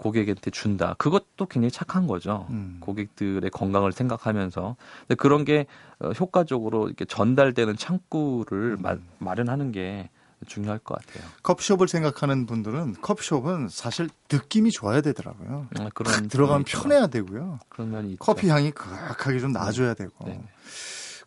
고객한테 0.00 0.50
준다. 0.50 0.94
그것도 0.96 1.44
굉장히 1.46 1.70
착한 1.70 2.06
거죠. 2.06 2.46
음. 2.50 2.78
고객들의 2.80 3.50
건강을 3.50 3.92
생각하면서. 3.92 4.76
근데 5.00 5.14
그런 5.14 5.44
게 5.44 5.66
어, 5.98 6.10
효과적으로 6.12 6.86
이렇게 6.86 7.04
전달되는 7.04 7.76
창구를 7.76 8.78
마, 8.78 8.92
음. 8.92 9.06
마련하는 9.18 9.72
게 9.72 10.08
중요할 10.46 10.78
것 10.78 10.98
같아요. 10.98 11.28
커피숍을 11.42 11.86
생각하는 11.86 12.46
분들은 12.46 12.94
커피숍은 13.02 13.68
사실 13.68 14.08
느낌이 14.32 14.70
좋아야 14.70 15.02
되더라고요. 15.02 15.68
음, 15.70 15.74
탁 15.74 15.92
그런 15.92 16.28
들어가면 16.28 16.62
있죠. 16.62 16.80
편해야 16.80 17.08
되고요. 17.08 17.58
그런 17.68 17.90
면이 17.90 18.12
있죠. 18.12 18.24
커피 18.24 18.48
향이 18.48 18.70
그악하게 18.70 19.38
좀 19.38 19.52
나줘야 19.52 19.92
되고. 19.92 20.12
네. 20.24 20.42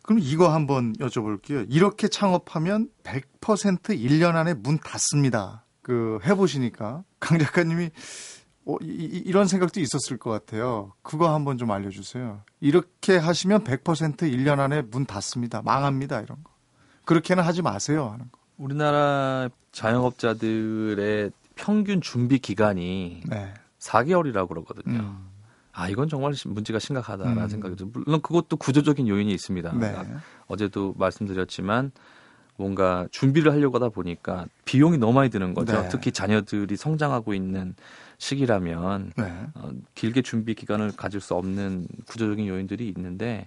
그럼 0.02 0.18
이거 0.20 0.52
한번 0.52 0.94
여쭤볼게요. 0.94 1.64
이렇게 1.68 2.08
창업하면 2.08 2.88
100% 3.04 3.90
1년 3.90 4.34
안에 4.34 4.54
문 4.54 4.78
닫습니다. 4.78 5.64
그 5.80 6.18
해보시니까 6.24 7.04
강 7.20 7.38
작가님이 7.38 7.90
어, 8.66 8.76
이, 8.80 9.30
런 9.30 9.46
생각도 9.46 9.78
있었을 9.80 10.16
것 10.16 10.30
같아요. 10.30 10.92
그거 11.02 11.32
한번 11.34 11.58
좀 11.58 11.70
알려주세요. 11.70 12.40
이렇게 12.60 13.16
하시면 13.18 13.64
100% 13.64 14.16
1년 14.22 14.58
안에 14.58 14.82
문 14.82 15.04
닫습니다. 15.04 15.60
망합니다. 15.62 16.20
이런 16.22 16.42
거. 16.42 16.50
그렇게는 17.04 17.42
하지 17.44 17.60
마세요. 17.60 18.08
하는 18.12 18.30
거. 18.32 18.38
우리나라 18.56 19.48
자영업자들의 19.72 21.30
평균 21.56 22.00
준비 22.00 22.38
기간이 22.38 23.22
네. 23.28 23.52
4개월이라고 23.80 24.48
그러거든요. 24.48 24.98
음. 25.00 25.28
아 25.72 25.88
이건 25.88 26.08
정말 26.08 26.34
시- 26.34 26.48
문제가 26.48 26.78
심각하다라는 26.78 27.42
음. 27.42 27.48
생각이 27.48 27.76
들어요. 27.76 27.90
물론 27.92 28.22
그것도 28.22 28.56
구조적인 28.56 29.08
요인이 29.08 29.30
있습니다. 29.32 29.72
네. 29.74 29.86
아, 29.94 30.04
어제도 30.46 30.94
말씀드렸지만 30.96 31.90
뭔가 32.56 33.08
준비를 33.10 33.52
하려고 33.52 33.76
하다 33.76 33.88
보니까 33.88 34.46
비용이 34.64 34.98
너무 34.98 35.12
많이 35.14 35.28
드는 35.30 35.52
거죠. 35.54 35.82
네. 35.82 35.88
특히 35.88 36.12
자녀들이 36.12 36.76
성장하고 36.76 37.34
있는 37.34 37.74
시기라면 38.18 39.12
네. 39.16 39.24
어, 39.54 39.70
길게 39.94 40.22
준비 40.22 40.54
기간을 40.54 40.92
가질 40.96 41.20
수 41.20 41.34
없는 41.34 41.86
구조적인 42.06 42.46
요인들이 42.46 42.88
있는데 42.96 43.46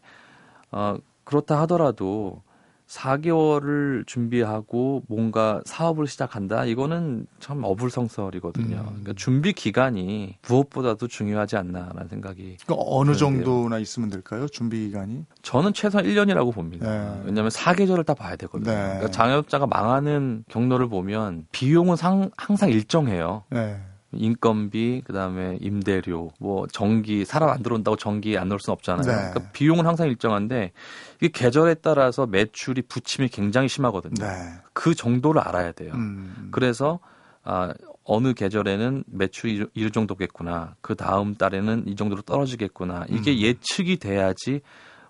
어, 0.71 0.97
그렇다 1.23 1.59
하더라도 1.61 2.41
4개월을 2.87 4.07
준비하고 4.07 5.03
뭔가 5.07 5.61
사업을 5.65 6.07
시작한다 6.07 6.63
이거는 6.65 7.27
참 7.39 7.61
어불성설이거든요. 7.63 8.77
음. 8.77 8.85
그러니까 8.85 9.13
준비 9.17 9.51
기간이 9.51 10.37
무엇보다도 10.47 11.07
중요하지 11.09 11.57
않나라는 11.57 12.07
생각이 12.07 12.57
그 12.65 12.73
어느 12.77 13.11
그런데요. 13.11 13.15
정도나 13.17 13.79
있으면 13.79 14.09
될까요? 14.09 14.47
준비 14.47 14.85
기간이? 14.87 15.25
저는 15.41 15.73
최소한 15.73 16.05
1년이라고 16.05 16.53
봅니다. 16.53 16.89
네. 16.89 17.21
왜냐하면 17.25 17.49
사계절을 17.49 18.03
다 18.05 18.13
봐야 18.13 18.35
되거든요. 18.37 18.71
네. 18.71 18.77
그러니까 18.81 19.11
자영업자가 19.11 19.67
망하는 19.67 20.45
경로를 20.47 20.87
보면 20.87 21.45
비용은 21.51 21.95
상- 21.97 22.29
항상 22.37 22.69
일정해요. 22.69 23.43
네. 23.49 23.81
인건비, 24.13 25.01
그다음에 25.05 25.57
임대료, 25.61 26.31
뭐 26.39 26.65
전기 26.67 27.25
사람 27.25 27.49
안 27.49 27.61
들어온다고 27.61 27.97
전기 27.97 28.37
안 28.37 28.47
넣을 28.47 28.59
수는 28.59 28.73
없잖아요. 28.73 29.05
네. 29.05 29.29
그러니까 29.31 29.51
비용은 29.51 29.85
항상 29.85 30.07
일정한데 30.07 30.71
이게 31.17 31.27
계절에 31.29 31.75
따라서 31.75 32.25
매출이 32.25 32.83
부침이 32.83 33.27
굉장히 33.27 33.67
심하거든요. 33.67 34.15
네. 34.25 34.33
그 34.73 34.95
정도를 34.95 35.41
알아야 35.41 35.71
돼요. 35.73 35.91
음. 35.93 36.49
그래서 36.51 36.99
아 37.43 37.73
어느 38.03 38.33
계절에는 38.33 39.03
매출이 39.07 39.57
이- 39.75 39.83
이 39.85 39.91
정도겠구나. 39.91 40.75
그 40.81 40.95
다음 40.95 41.35
달에는 41.35 41.83
이 41.87 41.95
정도로 41.97 42.21
떨어지겠구나. 42.21 43.05
이게 43.09 43.31
음. 43.31 43.37
예측이 43.39 43.97
돼야지 43.97 44.61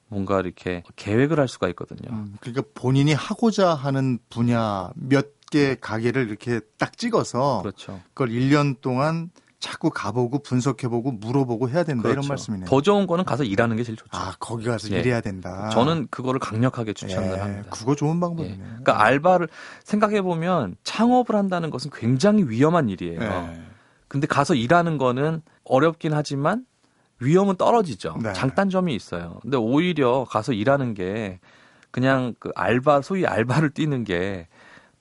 뭔가 0.10 0.40
이렇게 0.40 0.84
계획을 0.96 1.40
할 1.40 1.48
수가 1.48 1.68
있거든요. 1.70 2.10
음, 2.12 2.36
그러니까 2.40 2.64
본인이 2.74 3.14
하고자 3.14 3.74
하는 3.74 4.20
분야 4.30 4.92
몇 4.96 5.38
개 5.50 5.76
가게를 5.80 6.28
이렇게 6.28 6.60
딱 6.78 6.98
찍어서 6.98 7.62
그렇죠. 7.62 8.02
그걸 8.14 8.30
1년 8.30 8.82
동안 8.82 9.30
자꾸 9.60 9.90
가보고 9.90 10.40
분석해보고 10.44 11.14
물어보고 11.14 11.70
해야 11.70 11.84
된다 11.84 12.10
이런 12.10 12.16
그렇죠. 12.16 12.28
말씀이네요. 12.30 12.66
더 12.68 12.82
좋은 12.82 13.08
거는 13.08 13.24
가서 13.24 13.44
일하는 13.44 13.76
게 13.78 13.84
제일 13.84 13.98
좋죠. 13.98 14.10
아 14.12 14.34
거기 14.40 14.66
가서 14.66 14.90
예. 14.92 15.00
일해야 15.00 15.22
된다. 15.22 15.70
저는 15.70 16.08
그거를 16.12 16.40
강력하게 16.40 16.94
추천을 16.94 17.34
예, 17.34 17.40
합니다. 17.40 17.70
그거 17.72 17.96
좋은 17.96 18.18
예. 18.18 18.20
방법이네요. 18.20 18.58
그러니까 18.60 19.02
알바를 19.02 19.48
생각해 19.84 20.22
보면 20.22 20.76
창업을 20.84 21.36
한다는 21.36 21.70
것은 21.70 21.92
굉장히 21.94 22.44
위험한 22.44 22.90
일이에요. 22.90 23.22
예. 23.22 23.62
근데 24.10 24.28
가서 24.28 24.54
일하는 24.54 24.98
거는 24.98 25.42
어렵긴 25.64 26.14
하지만 26.14 26.66
위험은 27.20 27.56
떨어지죠. 27.56 28.18
네. 28.22 28.34
장단점이 28.34 28.94
있어요. 28.96 29.40
근데 29.42 29.58
오히려 29.58 30.26
가서 30.30 30.54
일하는 30.54 30.94
게 30.94 31.40
그냥 31.92 32.36
그 32.40 32.52
알바 32.56 33.02
소위 33.02 33.26
알바를 33.26 33.72
뛰는 33.72 34.04
게 34.04 34.48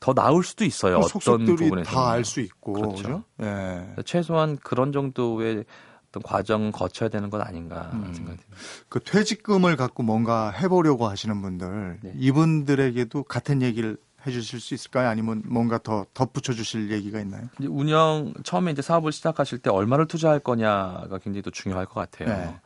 더 0.01 0.13
나을 0.15 0.43
수도 0.43 0.65
있어요. 0.65 1.01
그 1.01 1.19
어떤 1.19 1.45
부분에서 1.45 1.91
다알 1.91 2.25
수 2.25 2.41
있고 2.41 2.75
그렇죠. 2.75 3.25
예. 3.43 3.87
최소한 4.05 4.57
그런 4.63 4.93
정도의 4.93 5.65
어떤 6.09 6.23
과정 6.23 6.71
거쳐야 6.71 7.09
되는 7.09 7.31
건 7.31 7.41
아닌가 7.41 7.91
음. 7.95 8.13
생각이 8.15 8.39
듭니다. 8.39 8.57
그 8.89 9.01
퇴직금을 9.01 9.77
갖고 9.77 10.03
뭔가 10.03 10.51
해보려고 10.51 11.09
하시는 11.09 11.41
분들 11.41 11.99
네. 12.03 12.13
이분들에게도 12.17 13.25
같은 13.25 13.63
얘기를 13.63 13.97
해주실 14.27 14.61
수 14.61 14.75
있을까요? 14.75 15.09
아니면 15.09 15.43
뭔가 15.47 15.79
더 15.79 16.05
덧붙여 16.15 16.53
주실 16.53 16.91
얘기가 16.91 17.21
있나요? 17.21 17.49
운영 17.69 18.33
처음에 18.43 18.73
이제 18.73 18.83
사업을 18.83 19.13
시작하실 19.13 19.59
때 19.59 19.71
얼마를 19.71 20.07
투자할 20.07 20.41
거냐가 20.41 21.19
굉장히 21.23 21.43
또 21.43 21.51
중요할 21.51 21.87
것 21.87 21.95
같아요. 21.95 22.29
네. 22.29 22.57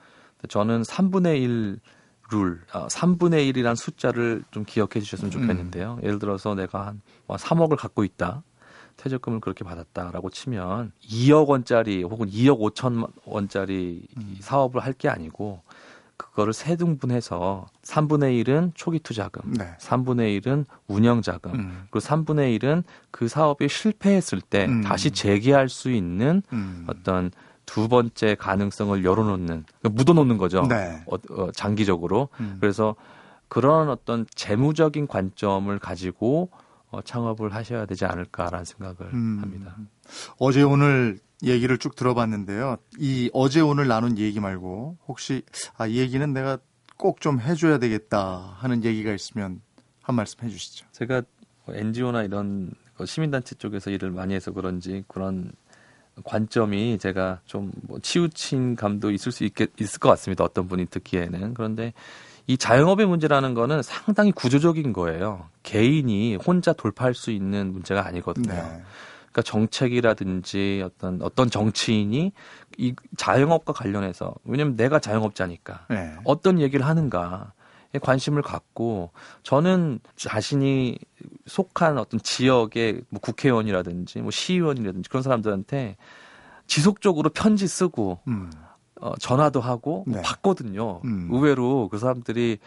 저는 0.48 0.82
3분의 0.82 1.42
1 1.42 1.80
룰, 2.32 2.60
어, 2.72 2.86
3분의 2.86 3.52
1이란 3.52 3.74
숫자를 3.76 4.44
좀 4.52 4.64
기억해 4.64 5.00
주셨으면 5.00 5.30
좋겠는데요. 5.32 5.98
음. 6.00 6.04
예를 6.04 6.18
들어서 6.20 6.54
내가 6.54 6.86
한 6.86 7.02
3억을 7.28 7.76
갖고 7.76 8.04
있다. 8.04 8.42
퇴직금을 8.96 9.40
그렇게 9.40 9.64
받았다라고 9.64 10.30
치면 10.30 10.92
2억 11.02 11.48
원짜리 11.48 12.02
혹은 12.04 12.28
2억 12.28 12.60
5천 12.60 13.10
원짜리 13.24 14.06
음. 14.16 14.36
사업을 14.40 14.82
할 14.84 14.92
게 14.92 15.08
아니고 15.08 15.62
그거를 16.40 16.52
세 16.52 16.76
등분해서 16.76 17.66
3분의 17.82 18.42
1은 18.44 18.72
초기 18.74 18.98
투자금, 18.98 19.52
네. 19.52 19.76
3분의 19.78 20.40
1은 20.40 20.64
운영 20.88 21.20
자금, 21.22 21.52
음. 21.52 21.86
그리고 21.90 22.06
3분의 22.06 22.58
1은 22.58 22.82
그 23.10 23.28
사업이 23.28 23.68
실패했을 23.68 24.40
때 24.40 24.64
음. 24.64 24.82
다시 24.82 25.10
재개할 25.10 25.68
수 25.68 25.90
있는 25.90 26.42
음. 26.52 26.86
어떤 26.88 27.30
두 27.66 27.88
번째 27.88 28.36
가능성을 28.36 29.04
열어놓는, 29.04 29.46
그러니까 29.46 29.88
묻어놓는 29.90 30.38
거죠. 30.38 30.62
네. 30.62 31.02
어, 31.06 31.16
어, 31.30 31.52
장기적으로. 31.52 32.30
음. 32.40 32.56
그래서 32.58 32.96
그런 33.48 33.90
어떤 33.90 34.26
재무적인 34.34 35.06
관점을 35.08 35.78
가지고 35.78 36.50
어, 36.90 37.00
창업을 37.02 37.54
하셔야 37.54 37.86
되지 37.86 38.04
않을까라는 38.04 38.64
생각을 38.64 39.12
음. 39.14 39.38
합니다. 39.40 39.76
어제 40.38 40.62
오늘 40.62 41.18
얘기를 41.42 41.78
쭉 41.78 41.94
들어봤는데요. 41.96 42.76
이 42.98 43.30
어제 43.32 43.60
오늘 43.60 43.86
나눈 43.88 44.18
얘기 44.18 44.40
말고 44.40 44.98
혹시 45.06 45.42
아, 45.76 45.86
이 45.86 45.98
얘기는 45.98 46.32
내가 46.32 46.58
꼭 46.96 47.20
좀 47.20 47.40
해줘야 47.40 47.78
되겠다 47.78 48.56
하는 48.58 48.84
얘기가 48.84 49.12
있으면 49.12 49.62
한 50.02 50.16
말씀 50.16 50.38
해주시죠. 50.42 50.86
제가 50.92 51.22
NGO나 51.68 52.24
이런 52.24 52.72
그 52.94 53.06
시민단체 53.06 53.54
쪽에서 53.54 53.90
일을 53.90 54.10
많이 54.10 54.34
해서 54.34 54.52
그런지 54.52 55.04
그런 55.08 55.52
관점이 56.24 56.98
제가 56.98 57.40
좀 57.46 57.70
뭐 57.82 57.98
치우친 58.00 58.76
감도 58.76 59.10
있을 59.10 59.32
수 59.32 59.44
있겠, 59.44 59.70
있을 59.80 59.98
것 60.00 60.08
같습니다. 60.10 60.44
어떤 60.44 60.68
분이 60.68 60.86
듣기에는. 60.86 61.54
그런데 61.54 61.94
이 62.50 62.58
자영업의 62.58 63.06
문제라는 63.06 63.54
거는 63.54 63.80
상당히 63.80 64.32
구조적인 64.32 64.92
거예요. 64.92 65.46
개인이 65.62 66.34
혼자 66.34 66.72
돌파할 66.72 67.14
수 67.14 67.30
있는 67.30 67.72
문제가 67.72 68.04
아니거든요. 68.04 68.52
네. 68.52 68.60
그러니까 69.30 69.42
정책이라든지 69.44 70.82
어떤 70.84 71.22
어떤 71.22 71.48
정치인이 71.48 72.32
이 72.76 72.94
자영업과 73.16 73.72
관련해서 73.72 74.34
왜냐면 74.42 74.74
내가 74.74 74.98
자영업자니까 74.98 75.86
네. 75.90 76.16
어떤 76.24 76.58
얘기를 76.60 76.84
하는가 76.84 77.52
에 77.94 78.00
관심을 78.00 78.42
갖고 78.42 79.12
저는 79.44 80.00
자신이 80.16 80.98
속한 81.46 81.98
어떤 81.98 82.18
지역의 82.18 83.02
뭐 83.10 83.20
국회의원이라든지 83.20 84.22
뭐 84.22 84.32
시의원이라든지 84.32 85.08
그런 85.08 85.22
사람들한테 85.22 85.96
지속적으로 86.66 87.30
편지 87.30 87.68
쓰고 87.68 88.18
음. 88.26 88.50
어, 89.00 89.14
전화도 89.18 89.60
하고 89.60 90.04
네. 90.06 90.20
받거든요. 90.22 91.00
음. 91.04 91.28
의외로 91.30 91.88
그 91.88 91.98
사람들이 91.98 92.58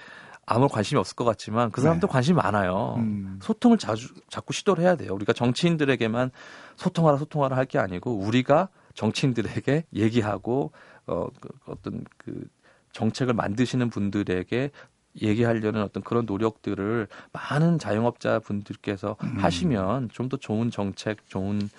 아무 0.46 0.68
관심이 0.68 1.00
없을 1.00 1.16
것 1.16 1.24
같지만 1.24 1.72
그 1.72 1.80
사람도 1.82 2.08
네. 2.08 2.12
관심이 2.12 2.36
많아요. 2.36 2.96
음. 2.98 3.40
소통을 3.42 3.78
자주 3.78 4.10
자꾸 4.30 4.52
시도를 4.52 4.84
해야 4.84 4.96
돼요. 4.96 5.14
우리가 5.14 5.32
정치인들에게만 5.34 6.32
소통하라 6.76 7.18
소통하라 7.18 7.56
할 7.56 7.66
게 7.66 7.80
아니고 7.80 8.18
우리가 8.18 8.68
정치인들에게 8.96 9.86
얘기하고 9.96 10.72
어 11.08 11.28
그, 11.40 11.50
어떤 11.66 12.04
그 12.18 12.46
정책을 12.92 13.34
만드시는 13.34 13.90
분들에게 13.90 14.70
얘기하려는 15.22 15.82
어떤 15.84 16.04
그런 16.04 16.26
노력들을 16.26 17.08
많은 17.32 17.78
자영업자 17.80 18.40
분들께서 18.40 19.16
음. 19.24 19.38
하시면 19.38 20.10
좀 20.12 20.28
더 20.30 20.38
좋은 20.38 20.72
정책, 20.72 21.30
좋은 21.30 21.70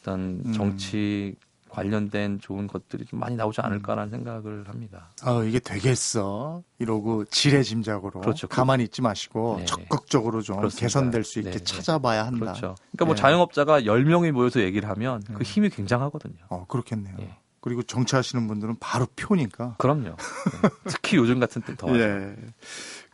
어떤 0.00 0.42
음. 0.46 0.52
정치 0.52 1.36
관련된 1.70 2.40
좋은 2.40 2.66
것들이 2.66 3.04
좀 3.06 3.20
많이 3.20 3.36
나오지 3.36 3.60
않을까라는 3.60 4.10
생각을 4.10 4.68
합니다. 4.68 5.10
아 5.22 5.42
이게 5.44 5.58
되겠어 5.58 6.62
이러고 6.78 7.24
지레짐작으로 7.26 8.20
그렇죠. 8.20 8.48
가만히 8.48 8.84
있지 8.84 9.02
마시고 9.02 9.56
네. 9.58 9.64
적극적으로 9.64 10.42
좀 10.42 10.56
그렇습니다. 10.56 10.84
개선될 10.84 11.24
수 11.24 11.38
있게 11.38 11.50
네, 11.52 11.58
네. 11.58 11.64
찾아봐야 11.64 12.26
한다. 12.26 12.38
그렇죠. 12.38 12.74
그러니까 12.92 13.04
뭐 13.06 13.14
네. 13.14 13.20
자영업자가 13.20 13.82
10명이 13.82 14.32
모여서 14.32 14.60
얘기를 14.60 14.88
하면 14.88 15.22
그 15.26 15.32
네. 15.38 15.44
힘이 15.44 15.70
굉장하거든요. 15.70 16.38
어 16.48 16.66
그렇겠네요. 16.68 17.16
예. 17.20 17.36
그리고 17.60 17.82
정치하시는 17.82 18.46
분들은 18.48 18.76
바로 18.80 19.06
표니까. 19.16 19.76
그럼요. 19.78 20.16
네. 20.62 20.68
특히 20.86 21.16
요즘 21.16 21.38
같은 21.40 21.62
때 21.62 21.76
더. 21.76 21.88
하죠. 21.88 22.00
예. 22.00 22.36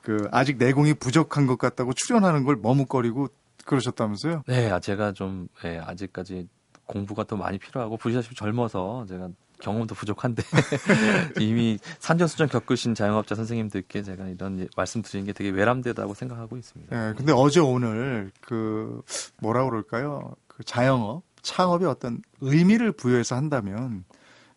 그 0.02 0.28
아직 0.30 0.56
내공이 0.58 0.94
부족한 0.94 1.46
것 1.46 1.58
같다고 1.58 1.92
출연하는 1.92 2.44
걸 2.44 2.56
머뭇거리고 2.56 3.28
그러셨다면서요? 3.64 4.44
네, 4.46 4.70
아, 4.70 4.78
제가 4.78 5.12
좀 5.12 5.48
예, 5.64 5.78
아직까지 5.84 6.46
공부가 6.86 7.24
더 7.24 7.36
많이 7.36 7.58
필요하고 7.58 7.96
보시다시피 7.96 8.34
젊어서 8.34 9.06
제가 9.08 9.28
경험도 9.60 9.94
부족한데 9.94 10.42
이미 11.40 11.78
산전수전 11.98 12.48
겪으신 12.48 12.94
자영업자 12.94 13.34
선생님들께 13.34 14.02
제가 14.02 14.26
이런 14.28 14.60
예- 14.60 14.68
말씀 14.76 15.02
드리는 15.02 15.26
게 15.26 15.32
되게 15.32 15.50
외람되다고 15.50 16.14
생각하고 16.14 16.56
있습니다. 16.56 17.08
예. 17.08 17.14
근데 17.14 17.32
어제 17.32 17.60
오늘 17.60 18.30
그 18.40 19.02
뭐라 19.40 19.64
그럴까요? 19.64 20.34
그 20.46 20.62
자영업, 20.64 21.22
창업에 21.42 21.86
어떤 21.86 22.22
의미를 22.40 22.92
부여해서 22.92 23.34
한다면 23.36 24.04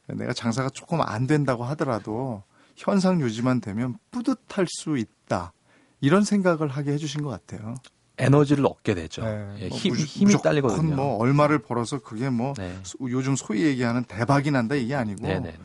내가 0.08 0.34
장사가 0.34 0.70
조금 0.70 1.02
안 1.02 1.28
된다고 1.28 1.63
하더라도 1.65 2.44
현상 2.76 3.22
유지만 3.22 3.62
되면 3.62 3.98
뿌듯할 4.12 4.65
수 4.68 4.98
있다. 4.98 5.54
이런 6.02 6.24
생각을 6.24 6.68
하게 6.70 6.94
해주신 6.94 7.22
것 7.24 7.30
같아요. 7.30 7.76
에너지를 8.19 8.65
얻게 8.65 8.93
되죠. 8.93 9.21
예, 9.23 9.63
예, 9.63 9.67
뭐 9.69 9.77
힘, 9.77 9.95
힘이 9.95 10.36
딸리거든요. 10.41 10.95
뭐 10.95 11.17
얼마를 11.17 11.60
벌어서 11.60 11.99
그게 11.99 12.29
뭐 12.29 12.53
네. 12.58 12.75
소- 12.84 12.97
요즘 13.10 13.36
소위 13.36 13.63
얘기하는 13.63 14.03
대박이 14.03 14.51
난다 14.51 14.75
이게 14.75 14.93
아니고 14.95 15.25
네, 15.27 15.39
네. 15.39 15.55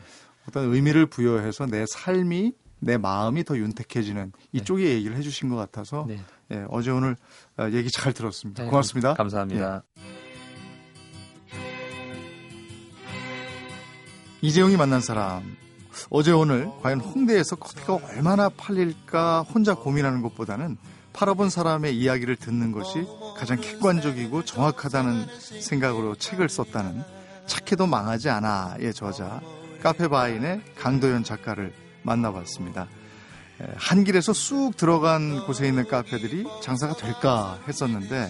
어떤 0.47 0.73
의미를 0.73 1.05
부여해서 1.05 1.65
내 1.65 1.85
삶이 1.87 2.53
내 2.79 2.97
마음이 2.97 3.43
더 3.43 3.57
윤택해지는 3.57 4.31
이쪽에 4.53 4.83
얘기를 4.93 5.15
해주신 5.17 5.49
것 5.49 5.55
같아서 5.55 6.05
네. 6.07 6.19
예, 6.51 6.65
어제 6.69 6.91
오늘 6.91 7.15
어, 7.57 7.67
얘기 7.71 7.89
잘 7.91 8.13
들었습니다. 8.13 8.63
네, 8.63 8.69
고맙습니다. 8.69 9.11
예. 9.11 9.13
감사합니다. 9.15 9.83
이재용이 14.41 14.77
만난 14.77 15.01
사람. 15.01 15.57
어제 16.09 16.31
오늘 16.31 16.69
과연 16.81 16.99
홍대에서 16.99 17.55
커피가 17.55 17.95
얼마나 17.95 18.49
팔릴까 18.49 19.41
혼자 19.43 19.73
고민하는 19.73 20.21
것보다는 20.21 20.77
팔아본 21.15 21.49
사람의 21.49 21.97
이야기를 21.97 22.35
듣는 22.35 22.73
것이 22.73 23.05
가장 23.37 23.59
객관적이고 23.59 24.43
정확하다는 24.43 25.25
생각으로 25.61 26.15
책을 26.15 26.49
썼다는 26.49 27.03
착해도 27.47 27.87
망하지 27.87 28.29
않아의 28.29 28.93
저자 28.93 29.39
카페바인의 29.81 30.61
강도현 30.77 31.23
작가를 31.23 31.73
만나봤습니다. 32.03 32.87
에, 33.61 33.67
한 33.77 34.03
길에서 34.03 34.33
쑥 34.33 34.75
들어간 34.75 35.45
곳에 35.45 35.67
있는 35.67 35.87
카페들이 35.87 36.45
장사가 36.61 36.95
될까 36.95 37.59
했었는데 37.67 38.29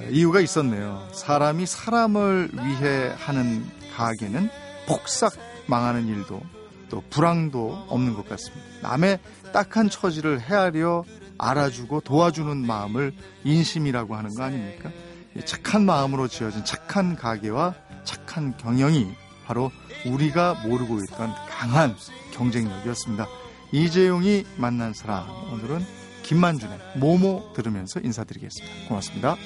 에, 0.00 0.10
이유가 0.10 0.40
있었네요. 0.40 1.08
사람이 1.12 1.66
사람을 1.66 2.50
위해 2.54 3.12
하는 3.18 3.66
가게는 3.94 4.48
폭삭 4.88 5.34
망하는 5.66 6.06
일도 6.06 6.40
또 6.88 7.02
불황도 7.10 7.86
없는 7.88 8.14
것 8.14 8.28
같습니다. 8.28 8.64
남의 8.82 9.18
딱한 9.52 9.90
처지를 9.90 10.40
헤아려 10.40 11.04
알아주고 11.38 12.00
도와주는 12.00 12.56
마음을 12.66 13.12
인심이라고 13.44 14.14
하는 14.16 14.34
거 14.34 14.44
아닙니까? 14.44 14.90
이 15.36 15.44
착한 15.44 15.84
마음으로 15.84 16.28
지어진 16.28 16.64
착한 16.64 17.16
가게와 17.16 17.74
착한 18.04 18.56
경영이 18.56 19.08
바로 19.46 19.70
우리가 20.06 20.54
모르고 20.66 20.98
있던 21.04 21.34
강한 21.48 21.94
경쟁력이었습니다. 22.32 23.26
이재용이 23.72 24.44
만난 24.56 24.94
사람 24.94 25.28
오늘은 25.52 25.84
김만준의 26.22 26.78
모모 26.96 27.52
들으면서 27.54 28.00
인사드리겠습니다. 28.00 28.88
고맙습니다. 28.88 29.36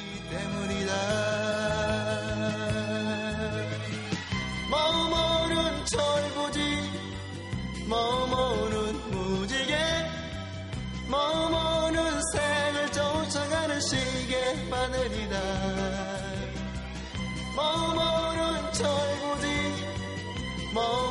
머무는 18.80 18.82
철부지 18.82 19.46
머무는 20.72 21.09